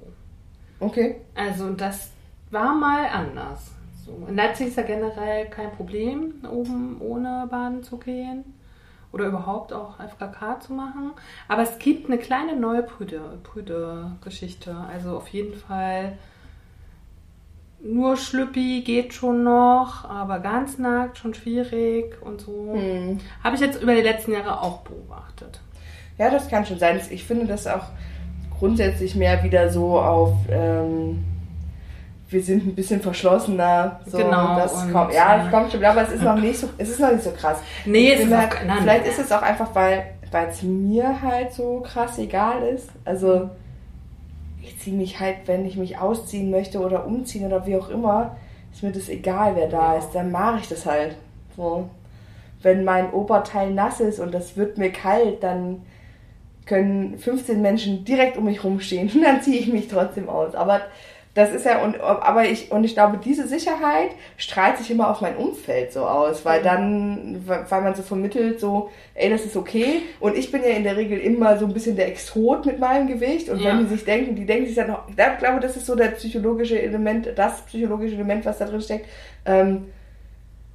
Okay. 0.79 1.21
Also 1.35 1.71
das 1.71 2.11
war 2.51 2.75
mal 2.75 3.07
anders. 3.07 3.71
So. 4.05 4.25
In 4.27 4.35
Leipzig 4.35 4.67
ist 4.67 4.77
ja 4.77 4.83
generell 4.83 5.47
kein 5.47 5.71
Problem, 5.71 6.35
oben 6.49 6.97
ohne 6.99 7.47
Bahn 7.49 7.83
zu 7.83 7.97
gehen 7.97 8.43
oder 9.11 9.25
überhaupt 9.25 9.73
auch 9.73 9.99
FKK 9.99 10.59
zu 10.61 10.73
machen. 10.73 11.11
Aber 11.47 11.63
es 11.63 11.79
gibt 11.79 12.07
eine 12.07 12.17
kleine 12.17 12.55
neue 12.55 12.83
Brüde-Geschichte. 12.83 14.75
Also 14.75 15.17
auf 15.17 15.27
jeden 15.29 15.55
Fall 15.55 16.17
nur 17.81 18.17
Schlüppi 18.17 18.81
geht 18.85 19.13
schon 19.13 19.43
noch, 19.43 20.09
aber 20.09 20.39
ganz 20.39 20.77
nackt 20.77 21.17
schon 21.17 21.33
schwierig 21.33 22.15
und 22.21 22.41
so. 22.41 22.73
Hm. 22.73 23.19
Habe 23.43 23.55
ich 23.55 23.61
jetzt 23.61 23.81
über 23.81 23.95
die 23.95 24.01
letzten 24.01 24.33
Jahre 24.33 24.61
auch 24.61 24.79
beobachtet. 24.79 25.61
Ja, 26.17 26.29
das 26.29 26.49
kann 26.49 26.65
schon 26.65 26.79
sein. 26.79 26.99
Ich 27.09 27.23
finde 27.23 27.45
das 27.45 27.67
auch 27.67 27.85
grundsätzlich 28.59 29.15
mehr 29.15 29.43
wieder 29.43 29.69
so 29.69 29.99
auf. 29.99 30.33
Ähm 30.49 31.23
wir 32.29 32.43
sind 32.43 32.67
ein 32.67 32.75
bisschen 32.75 33.01
verschlossener. 33.01 33.99
So, 34.05 34.17
genau. 34.17 34.55
Das 34.55 34.73
kommt, 34.91 35.13
ja, 35.13 35.37
das 35.37 35.51
kommt 35.51 35.71
schon, 35.71 35.83
aber 35.83 36.03
es 36.03 36.11
ist 36.11 36.23
noch 36.23 36.35
nicht 36.35 36.59
so, 36.59 36.69
es 36.77 36.89
ist 36.89 36.99
noch 36.99 37.11
nicht 37.11 37.23
so 37.23 37.31
krass. 37.31 37.57
Nee, 37.85 38.13
es 38.13 38.25
ist 38.25 38.35
halt, 38.35 38.51
auch, 38.53 38.65
nein, 38.65 38.77
Vielleicht 38.81 39.01
nein. 39.01 39.11
ist 39.11 39.19
es 39.19 39.31
auch 39.31 39.41
einfach, 39.41 39.73
weil 39.73 40.13
es 40.47 40.61
mir 40.61 41.21
halt 41.21 41.53
so 41.53 41.81
krass 41.81 42.19
egal 42.19 42.61
ist. 42.63 42.89
Also 43.03 43.49
ich 44.61 44.79
ziehe 44.79 44.95
mich 44.95 45.19
halt, 45.19 45.37
wenn 45.45 45.65
ich 45.65 45.77
mich 45.77 45.97
ausziehen 45.97 46.51
möchte 46.51 46.79
oder 46.79 47.05
umziehen 47.05 47.45
oder 47.45 47.65
wie 47.65 47.77
auch 47.77 47.89
immer, 47.89 48.35
ist 48.71 48.83
mir 48.83 48.91
das 48.91 49.09
egal, 49.09 49.55
wer 49.55 49.67
da 49.67 49.97
ist. 49.97 50.11
Dann 50.11 50.31
mache 50.31 50.59
ich 50.59 50.67
das 50.67 50.85
halt. 50.85 51.15
So. 51.55 51.89
Wenn 52.61 52.83
mein 52.83 53.11
Oberteil 53.11 53.71
nass 53.71 53.99
ist 53.99 54.19
und 54.19 54.33
das 54.33 54.57
wird 54.57 54.77
mir 54.77 54.91
kalt, 54.91 55.43
dann 55.43 55.81
können 56.65 57.17
15 57.17 57.61
Menschen 57.61 58.05
direkt 58.05 58.37
um 58.37 58.45
mich 58.45 58.63
rumstehen. 58.63 59.09
Dann 59.23 59.41
ziehe 59.41 59.59
ich 59.59 59.73
mich 59.73 59.87
trotzdem 59.87 60.29
aus. 60.29 60.53
Aber 60.53 60.81
das 61.35 61.51
ist 61.51 61.65
ja, 61.65 61.83
und, 61.83 61.99
aber 62.01 62.45
ich, 62.45 62.71
und 62.71 62.83
ich 62.83 62.93
glaube, 62.93 63.19
diese 63.23 63.47
Sicherheit 63.47 64.09
strahlt 64.37 64.77
sich 64.77 64.89
immer 64.89 65.09
auf 65.09 65.21
mein 65.21 65.37
Umfeld 65.37 65.93
so 65.93 66.01
aus, 66.05 66.43
weil 66.43 66.61
mhm. 66.61 66.65
dann, 66.65 67.43
weil 67.45 67.81
man 67.81 67.95
so 67.95 68.01
vermittelt, 68.01 68.59
so, 68.59 68.89
ey, 69.13 69.29
das 69.29 69.45
ist 69.45 69.55
okay. 69.55 70.01
Und 70.19 70.35
ich 70.35 70.51
bin 70.51 70.63
ja 70.63 70.69
in 70.69 70.83
der 70.83 70.97
Regel 70.97 71.19
immer 71.19 71.57
so 71.57 71.65
ein 71.65 71.73
bisschen 71.73 71.95
der 71.95 72.07
Extrot 72.07 72.65
mit 72.65 72.79
meinem 72.79 73.07
Gewicht. 73.07 73.49
Und 73.49 73.59
ja. 73.59 73.69
wenn 73.69 73.79
die 73.79 73.85
sich 73.85 74.05
denken, 74.05 74.35
die 74.35 74.45
denken 74.45 74.65
sich 74.65 74.75
dann, 74.75 74.95
ich 75.07 75.15
glaube, 75.15 75.59
das 75.59 75.77
ist 75.77 75.85
so 75.85 75.95
der 75.95 76.09
psychologische 76.09 76.81
Element, 76.81 77.29
das 77.35 77.61
psychologische 77.67 78.15
Element, 78.15 78.45
was 78.45 78.57
da 78.57 78.65
drin 78.65 78.81
steckt. 78.81 79.05
Ähm, 79.45 79.85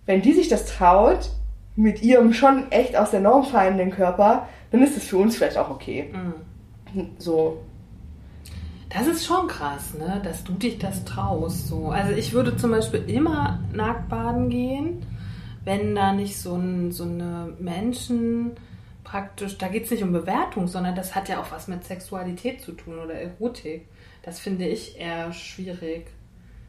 wenn 0.06 0.22
die 0.22 0.32
sich 0.32 0.48
das 0.48 0.66
traut, 0.66 1.30
mit 1.76 2.02
ihrem 2.02 2.32
schon 2.32 2.70
echt 2.70 2.96
aus 2.96 3.10
der 3.10 3.20
Norm 3.20 3.44
fallenden 3.44 3.90
Körper, 3.90 4.48
dann 4.70 4.82
ist 4.82 4.96
das 4.96 5.04
für 5.04 5.16
uns 5.16 5.36
vielleicht 5.36 5.58
auch 5.58 5.70
okay. 5.70 6.10
Mhm. 6.12 7.08
So, 7.18 7.58
Das 8.94 9.08
ist 9.08 9.26
schon 9.26 9.48
krass, 9.48 9.94
ne? 9.94 10.20
dass 10.22 10.44
du 10.44 10.52
dich 10.52 10.78
das 10.78 11.04
traust. 11.04 11.66
So. 11.66 11.88
Also 11.88 12.12
ich 12.12 12.32
würde 12.32 12.56
zum 12.56 12.70
Beispiel 12.70 13.02
immer 13.10 13.58
nackt 13.72 14.08
baden 14.08 14.48
gehen, 14.48 15.04
wenn 15.64 15.96
da 15.96 16.12
nicht 16.12 16.38
so, 16.38 16.54
ein, 16.54 16.92
so 16.92 17.02
eine 17.02 17.52
Menschen 17.58 18.52
praktisch, 19.02 19.58
da 19.58 19.66
geht 19.66 19.84
es 19.84 19.90
nicht 19.90 20.04
um 20.04 20.12
Bewertung, 20.12 20.68
sondern 20.68 20.94
das 20.94 21.16
hat 21.16 21.28
ja 21.28 21.40
auch 21.40 21.50
was 21.50 21.66
mit 21.66 21.84
Sexualität 21.84 22.60
zu 22.60 22.70
tun 22.70 23.00
oder 23.00 23.14
Erotik. 23.14 23.88
Das 24.22 24.38
finde 24.38 24.66
ich 24.68 24.98
eher 24.98 25.32
schwierig. 25.32 26.06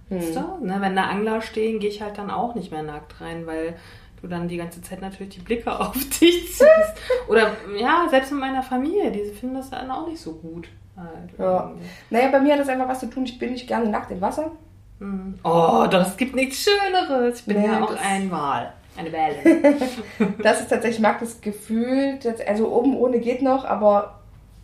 Hm. 0.10 0.18
Weißt 0.18 0.36
du? 0.36 0.66
Ne, 0.66 0.78
wenn 0.80 0.96
da 0.96 1.04
Angler 1.04 1.42
stehen, 1.42 1.80
gehe 1.80 1.90
ich 1.90 2.02
halt 2.02 2.18
dann 2.18 2.32
auch 2.32 2.56
nicht 2.56 2.72
mehr 2.72 2.84
nackt 2.84 3.22
rein, 3.22 3.46
weil 3.46 3.76
du 4.22 4.28
dann 4.28 4.48
die 4.48 4.58
ganze 4.58 4.82
Zeit 4.82 5.00
natürlich 5.00 5.36
die 5.36 5.42
Blicke 5.42 5.80
auf 5.80 5.94
dich 5.94 6.48
ziehst. 6.48 6.96
Oder 7.28 7.52
ja, 7.80 8.08
selbst 8.10 8.32
in 8.32 8.40
meiner 8.40 8.64
Familie, 8.64 9.12
die 9.12 9.26
finden 9.32 9.56
das 9.56 9.70
dann 9.70 9.92
auch 9.92 10.08
nicht 10.08 10.20
so 10.20 10.34
gut. 10.34 10.68
Halt. 10.98 11.38
Ja. 11.38 11.72
Naja, 12.10 12.30
bei 12.30 12.40
mir 12.40 12.54
hat 12.54 12.62
das 12.62 12.70
einfach 12.70 12.88
was 12.88 13.02
zu 13.02 13.10
tun, 13.10 13.26
ich 13.26 13.38
bin 13.38 13.52
nicht 13.52 13.68
gerne 13.68 13.90
nackt 13.90 14.12
im 14.12 14.22
Wasser. 14.22 14.52
Mhm. 15.00 15.40
Oh, 15.44 15.86
das 15.90 16.16
gibt 16.16 16.36
nichts 16.36 16.64
Schöneres. 16.64 17.40
Ich 17.40 17.46
bin 17.46 17.60
nee, 17.62 17.68
ja 17.68 17.84
auch 17.84 17.96
ein 18.02 18.32
Wal. 18.32 18.74
Eine 18.98 19.12
Welle. 19.12 19.92
das 20.42 20.62
ist 20.62 20.70
tatsächlich, 20.70 20.98
ich 20.98 21.02
mag 21.02 21.20
das 21.20 21.42
Gefühl, 21.42 22.18
also 22.48 22.72
oben 22.72 22.96
ohne 22.96 23.20
geht 23.20 23.42
noch, 23.42 23.66
aber 23.66 24.22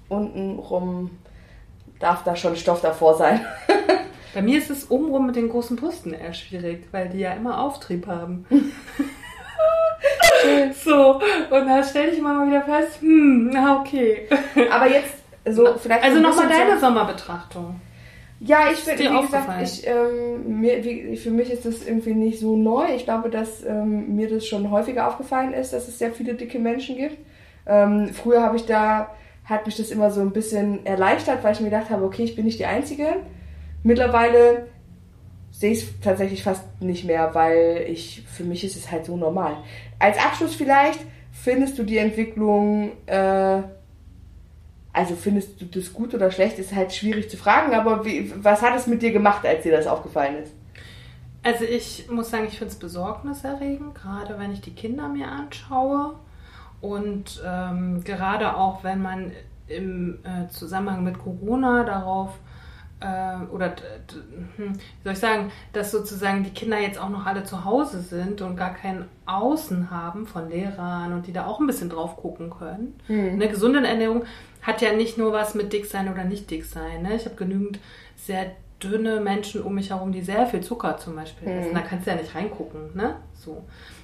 unten 0.08 0.58
rum 0.58 1.12
darf 2.00 2.24
da 2.24 2.36
schon 2.36 2.56
Stoff 2.56 2.82
davor 2.82 3.16
sein. 3.16 3.46
Bei 4.34 4.42
mir 4.42 4.58
ist 4.58 4.70
es 4.70 4.90
obenrum 4.90 5.26
mit 5.26 5.36
den 5.36 5.50
großen 5.50 5.76
Brüsten 5.76 6.14
eher 6.14 6.34
schwierig, 6.34 6.88
weil 6.92 7.10
die 7.10 7.20
ja 7.20 7.34
immer 7.34 7.60
Auftrieb 7.60 8.08
haben. 8.08 8.46
so, 10.84 11.16
und 11.16 11.68
da 11.68 11.84
stelle 11.84 12.12
ich 12.12 12.20
immer 12.20 12.34
mal 12.34 12.48
wieder 12.48 12.62
fest, 12.62 13.02
hm, 13.02 13.50
na 13.52 13.82
okay. 13.82 14.30
Aber 14.72 14.90
jetzt 14.90 15.21
so 15.50 15.76
vielleicht. 15.78 16.04
Also 16.04 16.20
nochmal 16.20 16.50
deine 16.50 16.80
Sommerbetrachtung. 16.80 17.80
Ja, 18.44 18.72
ich 18.72 18.84
bin, 18.84 18.98
wie 18.98 19.22
gesagt, 19.22 19.62
ich, 19.62 19.86
ähm, 19.86 20.62
mir, 20.62 20.84
wie, 20.84 21.16
für 21.16 21.30
mich 21.30 21.52
ist 21.52 21.64
das 21.64 21.86
irgendwie 21.86 22.16
nicht 22.16 22.40
so 22.40 22.58
neu. 22.58 22.86
Ich 22.96 23.04
glaube, 23.04 23.30
dass 23.30 23.64
ähm, 23.64 24.16
mir 24.16 24.30
das 24.30 24.48
schon 24.48 24.72
häufiger 24.72 25.08
aufgefallen 25.08 25.54
ist, 25.54 25.74
dass 25.74 25.88
es 25.88 26.00
sehr 26.00 26.12
viele 26.12 26.34
dicke 26.34 26.58
Menschen 26.58 26.98
gibt. 26.98 27.18
Ähm, 27.68 28.10
früher 28.12 28.42
habe 28.42 28.56
ich 28.56 28.66
da, 28.66 29.12
hat 29.46 29.68
mich 29.68 29.78
das 29.78 29.92
immer 29.92 30.10
so 30.10 30.22
ein 30.22 30.32
bisschen 30.32 30.84
erleichtert, 30.88 31.44
weil 31.44 31.54
ich 31.54 31.60
mir 31.60 31.70
gedacht 31.70 31.92
habe, 31.92 32.04
okay, 32.04 32.24
ich 32.24 32.36
bin 32.36 32.46
nicht 32.46 32.58
die 32.58 32.66
Einzige. 32.66 33.18
Mittlerweile 33.84 34.66
sehe 35.52 35.74
ich 35.74 35.84
es 35.84 36.00
tatsächlich 36.02 36.44
fast 36.44 36.64
nicht 36.82 37.06
mehr, 37.06 37.36
weil 37.36 37.86
ich, 37.88 38.24
für 38.26 38.44
mich 38.44 38.64
ist 38.64 38.76
es 38.76 38.90
halt 38.90 39.06
so 39.06 39.18
normal. 39.18 39.58
Als 40.00 40.18
Abschluss 40.18 40.56
vielleicht, 40.56 41.00
findest 41.32 41.78
du 41.78 41.84
die 41.84 42.00
Entwicklung, 42.00 42.94
äh, 43.06 43.62
also 44.94 45.16
findest 45.16 45.62
du 45.62 45.66
das 45.66 45.94
gut 45.94 46.14
oder 46.14 46.32
schlecht, 46.32 46.60
ist 46.60 46.76
halt 46.76 46.94
schwierig 46.94 47.30
zu 47.30 47.38
fragen, 47.38 47.74
aber 47.74 48.04
wie, 48.06 48.32
was 48.44 48.62
hat 48.62 48.76
es 48.76 48.88
mit 48.88 49.02
dir 49.02 49.12
gemacht, 49.12 49.46
als 49.46 49.64
dir 49.64 49.72
das 49.72 49.88
aufgefallen 49.88 50.44
ist? 50.44 50.54
Also 51.44 51.66
ich 51.66 52.10
muss 52.10 52.30
sagen, 52.30 52.46
ich 52.48 52.58
finde 52.58 52.74
es 52.74 52.80
besorgniserregend, 52.80 53.96
gerade 53.96 54.38
wenn 54.38 54.52
ich 54.52 54.62
die 54.62 54.76
Kinder 54.76 55.08
mir 55.08 55.28
anschaue 55.28 56.16
und 56.82 57.42
ähm, 57.46 58.04
gerade 58.04 58.56
auch 58.56 58.84
wenn 58.84 59.02
man 59.02 59.32
im 59.68 60.20
äh, 60.24 60.50
Zusammenhang 60.50 61.04
mit 61.04 61.18
Corona 61.18 61.84
darauf 61.84 62.38
oder 63.52 63.74
hm, 64.58 64.74
wie 64.74 65.04
soll 65.04 65.14
ich 65.14 65.20
sagen, 65.20 65.52
dass 65.74 65.92
sozusagen 65.92 66.44
die 66.44 66.52
Kinder 66.52 66.80
jetzt 66.80 67.00
auch 67.00 67.10
noch 67.10 67.26
alle 67.26 67.44
zu 67.44 67.66
Hause 67.66 68.02
sind 68.02 68.42
und 68.42 68.56
gar 68.56 68.76
kein 68.76 69.06
Außen 69.26 69.90
haben 69.90 70.28
von 70.28 70.50
Lehrern 70.50 71.14
und 71.14 71.26
die 71.26 71.34
da 71.34 71.48
auch 71.48 71.60
ein 71.60 71.66
bisschen 71.66 71.90
drauf 71.90 72.16
gucken 72.16 72.52
können. 72.52 73.00
Mhm. 73.08 73.34
Eine 73.34 73.48
gesunde 73.48 73.86
Ernährung 73.88 74.26
hat 74.62 74.82
ja 74.82 74.94
nicht 74.94 75.18
nur 75.18 75.34
was 75.34 75.56
mit 75.56 75.74
dick 75.74 75.88
sein 75.88 76.12
oder 76.12 76.24
nicht 76.24 76.52
dick 76.52 76.66
sein. 76.66 77.02
Ne? 77.02 77.16
Ich 77.16 77.26
habe 77.26 77.36
genügend 77.36 77.80
sehr 78.16 78.52
dünne 78.84 79.20
Menschen 79.20 79.64
um 79.64 79.76
mich 79.76 79.90
herum, 79.90 80.12
die 80.12 80.22
sehr 80.22 80.46
viel 80.46 80.62
Zucker 80.62 80.98
zum 80.98 81.16
Beispiel 81.16 81.52
mhm. 81.52 81.60
essen. 81.60 81.74
Da 81.74 81.82
kannst 81.82 82.06
du 82.06 82.12
ja 82.12 82.18
nicht 82.18 82.36
reingucken. 82.36 82.96
Ne? 82.96 83.16
So. 83.34 83.64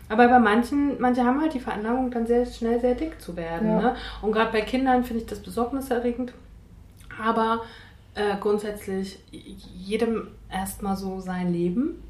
Aber 0.09 0.27
bei 0.27 0.39
manchen, 0.39 0.99
manche 0.99 1.23
haben 1.23 1.39
halt 1.41 1.53
die 1.53 1.59
Veranlagung, 1.59 2.09
dann 2.09 2.25
sehr 2.25 2.45
schnell 2.45 2.79
sehr 2.79 2.95
dick 2.95 3.21
zu 3.21 3.35
werden. 3.35 3.67
Ja. 3.69 3.81
Ne? 3.81 3.95
Und 4.23 4.31
gerade 4.31 4.51
bei 4.51 4.61
Kindern 4.61 5.03
finde 5.03 5.21
ich 5.21 5.27
das 5.27 5.39
besorgniserregend. 5.39 6.33
Aber 7.21 7.61
äh, 8.17 8.35
grundsätzlich 8.39 9.19
jedem 9.31 10.29
erstmal 10.51 10.97
so 10.97 11.19
sein 11.19 11.53
Leben. 11.53 12.03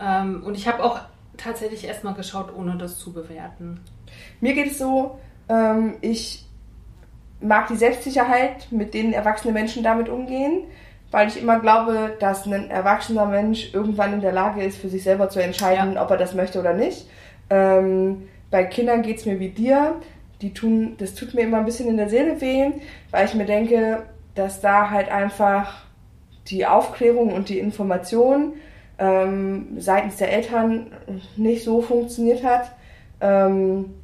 Ähm, 0.00 0.42
und 0.44 0.56
ich 0.56 0.66
habe 0.66 0.82
auch 0.82 1.00
tatsächlich 1.36 1.86
erstmal 1.86 2.14
geschaut, 2.14 2.52
ohne 2.54 2.76
das 2.76 2.98
zu 2.98 3.12
bewerten. 3.12 3.80
Mir 4.40 4.54
geht 4.54 4.72
es 4.72 4.78
so, 4.78 5.18
ähm, 5.48 5.94
ich 6.00 6.44
mag 7.40 7.68
die 7.68 7.76
Selbstsicherheit, 7.76 8.68
mit 8.72 8.92
denen 8.92 9.12
erwachsene 9.12 9.52
Menschen 9.52 9.84
damit 9.84 10.08
umgehen, 10.08 10.64
weil 11.10 11.28
ich 11.28 11.40
immer 11.40 11.60
glaube, 11.60 12.16
dass 12.18 12.46
ein 12.46 12.70
erwachsener 12.70 13.26
Mensch 13.26 13.72
irgendwann 13.72 14.14
in 14.14 14.20
der 14.20 14.32
Lage 14.32 14.62
ist, 14.64 14.78
für 14.78 14.88
sich 14.88 15.04
selber 15.04 15.28
zu 15.28 15.40
entscheiden, 15.40 15.94
ja. 15.94 16.02
ob 16.02 16.10
er 16.10 16.16
das 16.16 16.34
möchte 16.34 16.58
oder 16.58 16.72
nicht. 16.72 17.06
Ähm, 17.50 18.28
bei 18.50 18.64
Kindern 18.64 19.02
geht 19.02 19.18
es 19.18 19.26
mir 19.26 19.38
wie 19.38 19.50
dir. 19.50 20.00
Die 20.40 20.52
tun, 20.52 20.96
das 20.98 21.14
tut 21.14 21.34
mir 21.34 21.42
immer 21.42 21.58
ein 21.58 21.64
bisschen 21.64 21.88
in 21.88 21.96
der 21.96 22.08
Seele 22.08 22.40
weh, 22.40 22.72
weil 23.10 23.26
ich 23.26 23.34
mir 23.34 23.46
denke, 23.46 24.02
dass 24.34 24.60
da 24.60 24.90
halt 24.90 25.10
einfach 25.10 25.84
die 26.48 26.66
Aufklärung 26.66 27.32
und 27.32 27.48
die 27.48 27.58
Information 27.58 28.54
ähm, 28.98 29.76
seitens 29.78 30.16
der 30.16 30.32
Eltern 30.32 30.92
nicht 31.36 31.64
so 31.64 31.82
funktioniert 31.82 32.44
hat. 32.44 32.72
Ähm, 33.20 33.94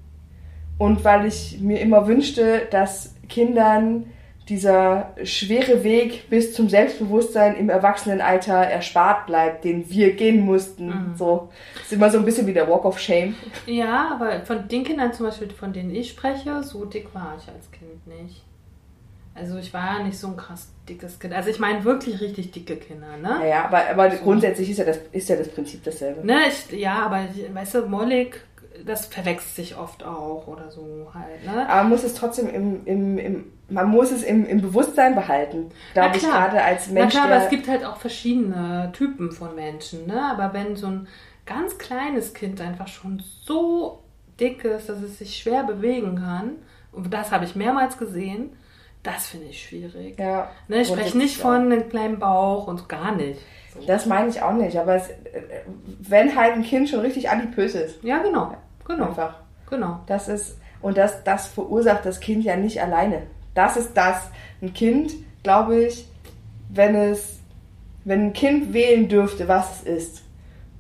und 0.78 1.04
weil 1.04 1.26
ich 1.26 1.60
mir 1.60 1.80
immer 1.80 2.06
wünschte, 2.06 2.62
dass 2.70 3.14
Kindern 3.28 4.06
dieser 4.48 5.14
schwere 5.22 5.84
Weg 5.84 6.28
bis 6.28 6.54
zum 6.54 6.68
Selbstbewusstsein 6.68 7.56
im 7.56 7.68
Erwachsenenalter 7.68 8.54
erspart 8.54 9.26
bleibt, 9.26 9.64
den 9.64 9.88
wir 9.90 10.14
gehen 10.14 10.44
mussten. 10.44 10.86
Mhm. 10.86 11.16
So 11.16 11.50
ist 11.80 11.92
immer 11.92 12.10
so 12.10 12.18
ein 12.18 12.24
bisschen 12.24 12.48
wie 12.48 12.52
der 12.52 12.68
Walk 12.68 12.84
of 12.84 12.98
Shame. 12.98 13.36
Ja, 13.66 14.10
aber 14.12 14.44
von 14.44 14.66
den 14.66 14.82
Kindern 14.82 15.12
zum 15.12 15.26
Beispiel, 15.26 15.50
von 15.50 15.72
denen 15.72 15.94
ich 15.94 16.10
spreche, 16.10 16.64
so 16.64 16.84
dick 16.84 17.14
war 17.14 17.36
ich 17.38 17.46
als 17.48 17.70
Kind 17.70 18.06
nicht. 18.08 18.42
Also 19.40 19.56
ich 19.56 19.72
war 19.72 19.98
ja 19.98 20.04
nicht 20.04 20.18
so 20.18 20.26
ein 20.26 20.36
krass 20.36 20.68
dickes 20.86 21.18
Kind. 21.18 21.32
Also 21.32 21.48
ich 21.48 21.58
meine 21.58 21.82
wirklich 21.84 22.20
richtig 22.20 22.52
dicke 22.52 22.76
Kinder, 22.76 23.16
ne? 23.16 23.48
Ja, 23.48 23.64
aber, 23.64 23.88
aber 23.88 24.10
so. 24.10 24.22
grundsätzlich 24.22 24.70
ist 24.70 24.78
ja, 24.78 24.84
das, 24.84 24.98
ist 25.12 25.28
ja 25.30 25.36
das 25.36 25.48
Prinzip 25.48 25.82
dasselbe. 25.82 26.26
Ne, 26.26 26.40
ich, 26.48 26.78
ja, 26.78 27.06
aber 27.06 27.24
weißt 27.54 27.76
du, 27.76 27.86
mollig, 27.86 28.36
das 28.84 29.06
verwechselt 29.06 29.54
sich 29.54 29.76
oft 29.76 30.04
auch 30.04 30.46
oder 30.46 30.70
so 30.70 31.10
halt, 31.14 31.44
ne? 31.46 31.66
Aber 31.68 31.82
man 31.82 31.90
muss 31.90 32.04
es 32.04 32.14
trotzdem 32.14 32.48
im, 32.50 32.86
im, 32.86 33.18
im 33.18 33.52
man 33.70 33.88
muss 33.88 34.10
es 34.10 34.22
im, 34.22 34.44
im 34.46 34.60
Bewusstsein 34.60 35.14
behalten, 35.14 35.70
glaube 35.94 36.16
ich, 36.16 36.22
gerade 36.22 36.62
als 36.62 36.88
Mensch. 36.88 37.14
Na 37.14 37.20
klar, 37.20 37.32
aber 37.32 37.44
es 37.44 37.50
gibt 37.50 37.68
halt 37.68 37.84
auch 37.84 37.96
verschiedene 37.96 38.90
Typen 38.92 39.32
von 39.32 39.54
Menschen, 39.54 40.06
ne? 40.06 40.20
Aber 40.30 40.52
wenn 40.52 40.76
so 40.76 40.88
ein 40.88 41.08
ganz 41.46 41.78
kleines 41.78 42.34
Kind 42.34 42.60
einfach 42.60 42.88
schon 42.88 43.22
so 43.44 44.02
dick 44.38 44.64
ist, 44.64 44.88
dass 44.88 45.00
es 45.00 45.18
sich 45.18 45.38
schwer 45.38 45.62
bewegen 45.62 46.16
kann, 46.16 46.56
und 46.92 47.14
das 47.14 47.30
habe 47.30 47.44
ich 47.44 47.54
mehrmals 47.54 47.96
gesehen, 47.96 48.50
das 49.02 49.28
finde 49.28 49.46
ich 49.46 49.62
schwierig. 49.62 50.18
Ja. 50.18 50.50
Ne, 50.68 50.82
ich 50.82 50.88
spreche 50.88 51.16
nicht 51.16 51.38
von 51.38 51.72
einem 51.72 51.88
kleinen 51.88 52.18
Bauch 52.18 52.66
und 52.66 52.88
gar 52.88 53.14
nicht. 53.14 53.40
So. 53.74 53.80
Das 53.86 54.06
meine 54.06 54.28
ich 54.28 54.42
auch 54.42 54.52
nicht, 54.52 54.76
aber 54.78 54.96
es, 54.96 55.08
wenn 56.00 56.36
halt 56.36 56.54
ein 56.54 56.62
Kind 56.62 56.88
schon 56.88 57.00
richtig 57.00 57.30
adipös 57.30 57.74
ist. 57.74 58.02
Ja, 58.02 58.18
genau. 58.18 58.54
Genau. 58.86 59.06
Einfach. 59.06 59.36
Genau. 59.68 60.00
Das 60.06 60.28
ist, 60.28 60.58
und 60.82 60.98
das, 60.98 61.22
das 61.24 61.46
verursacht 61.46 62.04
das 62.04 62.20
Kind 62.20 62.44
ja 62.44 62.56
nicht 62.56 62.82
alleine. 62.82 63.22
Das 63.54 63.76
ist 63.76 63.94
das. 63.94 64.30
Ein 64.60 64.74
Kind, 64.74 65.12
glaube 65.42 65.84
ich, 65.84 66.06
wenn 66.68 66.94
es, 66.94 67.38
wenn 68.04 68.26
ein 68.26 68.32
Kind 68.32 68.72
wählen 68.72 69.08
dürfte, 69.08 69.48
was 69.48 69.82
es 69.82 70.04
ist, 70.04 70.22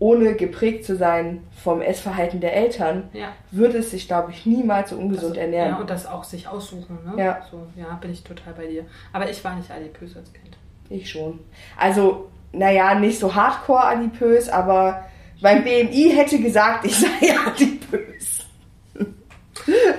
ohne 0.00 0.34
geprägt 0.34 0.86
zu 0.86 0.96
sein 0.96 1.44
vom 1.62 1.82
Essverhalten 1.82 2.40
der 2.40 2.56
Eltern, 2.56 3.10
ja. 3.12 3.28
würde 3.50 3.78
es 3.78 3.90
sich, 3.90 4.08
glaube 4.08 4.32
ich, 4.32 4.46
niemals 4.46 4.90
so 4.90 4.96
ungesund 4.96 5.36
das, 5.36 5.44
ernähren. 5.44 5.72
Ja, 5.72 5.78
und 5.78 5.90
das 5.90 6.06
auch 6.06 6.24
sich 6.24 6.48
aussuchen. 6.48 6.98
Ne? 7.04 7.22
Ja. 7.22 7.46
So, 7.50 7.66
ja, 7.76 7.94
bin 8.00 8.10
ich 8.10 8.24
total 8.24 8.54
bei 8.54 8.66
dir. 8.66 8.86
Aber 9.12 9.30
ich 9.30 9.44
war 9.44 9.54
nicht 9.54 9.70
adipös 9.70 10.16
als 10.16 10.32
Kind. 10.32 10.56
Ich 10.88 11.10
schon. 11.10 11.40
Also, 11.76 12.30
naja, 12.52 12.94
nicht 12.94 13.20
so 13.20 13.34
hardcore 13.34 13.84
adipös, 13.84 14.48
aber 14.48 15.04
beim 15.42 15.62
BMI 15.62 16.12
hätte 16.14 16.40
gesagt, 16.40 16.86
ich 16.86 16.96
sei 16.96 17.08
adipös. 17.46 18.46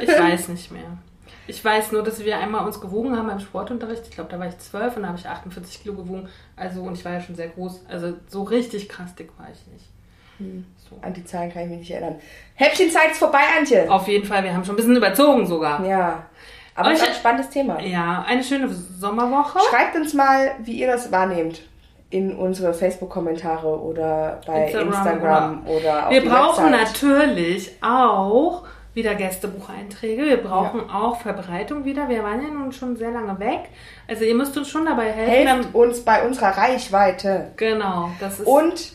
Ich 0.02 0.10
weiß 0.10 0.48
nicht 0.50 0.72
mehr. 0.72 0.98
Ich 1.52 1.64
weiß 1.64 1.92
nur, 1.92 2.02
dass 2.02 2.24
wir 2.24 2.38
einmal 2.38 2.66
uns 2.66 2.80
gewogen 2.80 3.18
haben 3.18 3.28
beim 3.28 3.42
Sportunterricht. 3.42 4.04
Ich 4.08 4.16
glaube, 4.16 4.30
da 4.32 4.40
war 4.40 4.48
ich 4.48 4.58
zwölf 4.60 4.96
und 4.96 5.04
da 5.04 5.10
habe 5.10 5.18
ich 5.18 5.28
48 5.28 5.84
Kilo 5.84 5.96
gewogen. 5.96 6.30
Also, 6.56 6.82
und 6.82 6.98
ich 6.98 7.04
war 7.04 7.12
ja 7.12 7.20
schon 7.20 7.36
sehr 7.36 7.50
groß. 7.50 7.86
Also, 7.90 8.14
so 8.28 8.44
richtig 8.44 8.88
krass 8.88 9.14
dick 9.16 9.30
war 9.38 9.48
ich 9.52 9.68
nicht. 9.74 9.86
Hm. 10.38 10.66
So. 10.90 10.96
An 11.02 11.14
die 11.14 11.26
Zahlen 11.26 11.52
kann 11.52 11.64
ich 11.64 11.70
mich 11.70 11.80
nicht 11.80 11.92
erinnern. 11.92 12.16
Häppchenzeit 12.56 13.12
ist 13.12 13.20
vorbei, 13.20 13.42
Antje. 13.58 13.92
Auf 13.92 14.08
jeden 14.08 14.26
Fall, 14.26 14.46
wir 14.46 14.54
haben 14.54 14.64
schon 14.64 14.76
ein 14.76 14.78
bisschen 14.78 14.96
überzogen 14.96 15.46
sogar. 15.46 15.86
Ja. 15.86 16.24
Aber 16.74 16.94
es 16.94 17.02
ist 17.02 17.10
ein 17.10 17.16
spannendes 17.16 17.50
Thema. 17.50 17.82
Ja, 17.82 18.24
eine 18.26 18.44
schöne 18.44 18.70
Sommerwoche. 18.70 19.60
Schreibt 19.70 19.96
uns 19.98 20.14
mal, 20.14 20.52
wie 20.64 20.80
ihr 20.80 20.88
das 20.88 21.12
wahrnehmt. 21.12 21.64
In 22.10 22.34
unsere 22.34 22.74
Facebook-Kommentare 22.74 23.68
oder 23.68 24.40
bei 24.48 24.66
Instagram, 24.66 24.88
Instagram 24.88 25.68
oder, 25.68 26.06
auf 26.08 26.12
Wir 26.12 26.30
brauchen 26.30 26.72
Website. 26.72 27.02
natürlich 27.02 27.72
auch 27.82 28.64
wieder 28.94 29.16
Gästebucheinträge. 29.16 30.26
Wir 30.26 30.38
brauchen 30.38 30.82
ja. 30.88 31.02
auch 31.02 31.22
Verbreitung 31.22 31.86
wieder. 31.86 32.10
Wir 32.10 32.24
waren 32.24 32.42
ja 32.42 32.50
nun 32.50 32.72
schon 32.72 32.98
sehr 32.98 33.12
lange 33.12 33.40
weg. 33.40 33.70
Also 34.08 34.26
ihr 34.26 34.36
müsst 34.36 34.58
uns 34.58 34.70
schon 34.70 34.86
dabei 34.86 35.12
helfen. 35.12 35.48
Helft 35.48 35.76
uns 35.76 36.02
bei 36.02 36.26
unserer 36.26 36.58
Reichweite. 36.58 37.52
Genau. 37.56 38.12
Das 38.20 38.40
ist 38.40 38.48
Und 38.48 38.94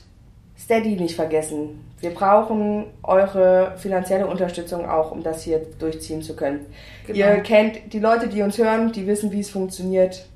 Steady 0.59 0.97
nicht 0.97 1.17
vergessen. 1.17 1.83
Wir 2.01 2.11
brauchen 2.11 2.87
eure 3.03 3.75
finanzielle 3.79 4.27
Unterstützung 4.27 4.89
auch, 4.89 5.13
um 5.13 5.23
das 5.23 5.43
hier 5.43 5.63
durchziehen 5.79 6.23
zu 6.23 6.37
können. 6.37 6.67
Genau. 7.07 7.19
Ihr 7.19 7.37
kennt 7.39 7.93
die 7.93 7.99
Leute, 8.01 8.29
die 8.29 8.43
uns 8.43 8.59
hören, 8.59 8.93
die 8.93 9.07
wissen, 9.07 9.33
wie 9.33 9.41
es 9.41 9.49
funktioniert. 9.49 10.27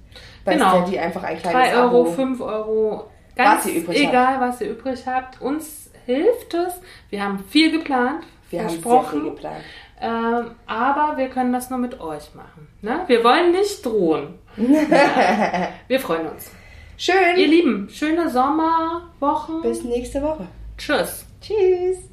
Bei 0.45 0.55
genau. 0.55 0.83
Steady 0.83 0.99
einfach 0.99 1.23
ein 1.23 1.39
kleines 1.39 1.73
3 1.73 1.83
Euro, 1.83 2.01
Abo. 2.03 2.13
5 2.13 2.41
Euro, 2.41 3.05
ganz 3.37 3.67
was 3.67 3.95
egal, 3.95 4.39
habt. 4.39 4.41
was 4.41 4.61
ihr 4.63 4.71
übrig 4.71 5.07
habt. 5.07 5.41
Uns 5.43 5.91
hilft 6.07 6.55
es. 6.55 6.81
Wir 7.11 7.23
haben 7.23 7.45
viel 7.51 7.71
geplant 7.71 8.25
wir 8.51 8.61
versprochen. 8.61 8.97
haben 8.97 9.05
sehr 9.05 9.21
viel 9.21 9.31
geplant. 9.31 9.65
Ähm, 10.01 10.51
aber 10.67 11.17
wir 11.19 11.29
können 11.29 11.53
das 11.53 11.71
nur 11.71 11.79
mit 11.79 12.01
euch 12.01 12.35
machen. 12.35 12.69
Ne? 12.83 13.05
Wir 13.07 13.23
wollen 13.23 13.53
nicht 13.53 13.85
drohen. 13.85 14.39
wir 14.57 16.01
freuen 16.01 16.29
uns. 16.29 16.51
Schön. 16.97 17.37
Ihr 17.37 17.47
Lieben, 17.47 17.89
schöne 17.91 18.29
Sommerwochen. 18.29 19.63
Bis 19.63 19.85
nächste 19.85 20.23
Woche. 20.23 20.47
Tschüss. 20.77 21.25
Tschüss. 21.41 22.11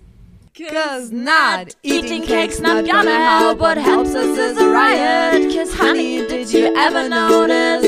Cause 0.58 1.12
not 1.12 1.76
eating 1.84 2.24
cake's 2.24 2.60
not 2.60 2.84
gonna 2.90 3.12
help. 3.12 3.60
What 3.60 3.78
helps 3.78 4.16
us 4.16 4.38
is 4.38 4.58
a 4.58 4.68
riot. 4.68 5.54
Cause 5.54 5.72
honey, 5.74 6.26
did 6.26 6.52
you 6.52 6.76
ever 6.76 7.08
notice 7.08 7.84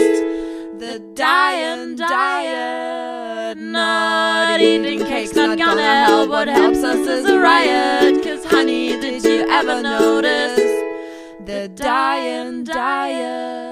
the 0.77 0.99
dying 1.15 1.95
diet? 1.95 3.57
Not 3.57 4.61
eating 4.61 4.99
cake's 4.99 5.33
not 5.33 5.57
gonna 5.57 6.05
help. 6.05 6.29
What 6.29 6.47
helps 6.47 6.83
us 6.83 7.07
is 7.07 7.25
a 7.25 7.39
riot. 7.39 8.23
Cause 8.23 8.38
honey, 8.49 8.99
did 8.99 9.23
you 9.23 9.47
ever 9.49 9.81
notice 9.81 10.59
the 11.45 11.69
dying 11.75 12.63
diet? 12.63 13.68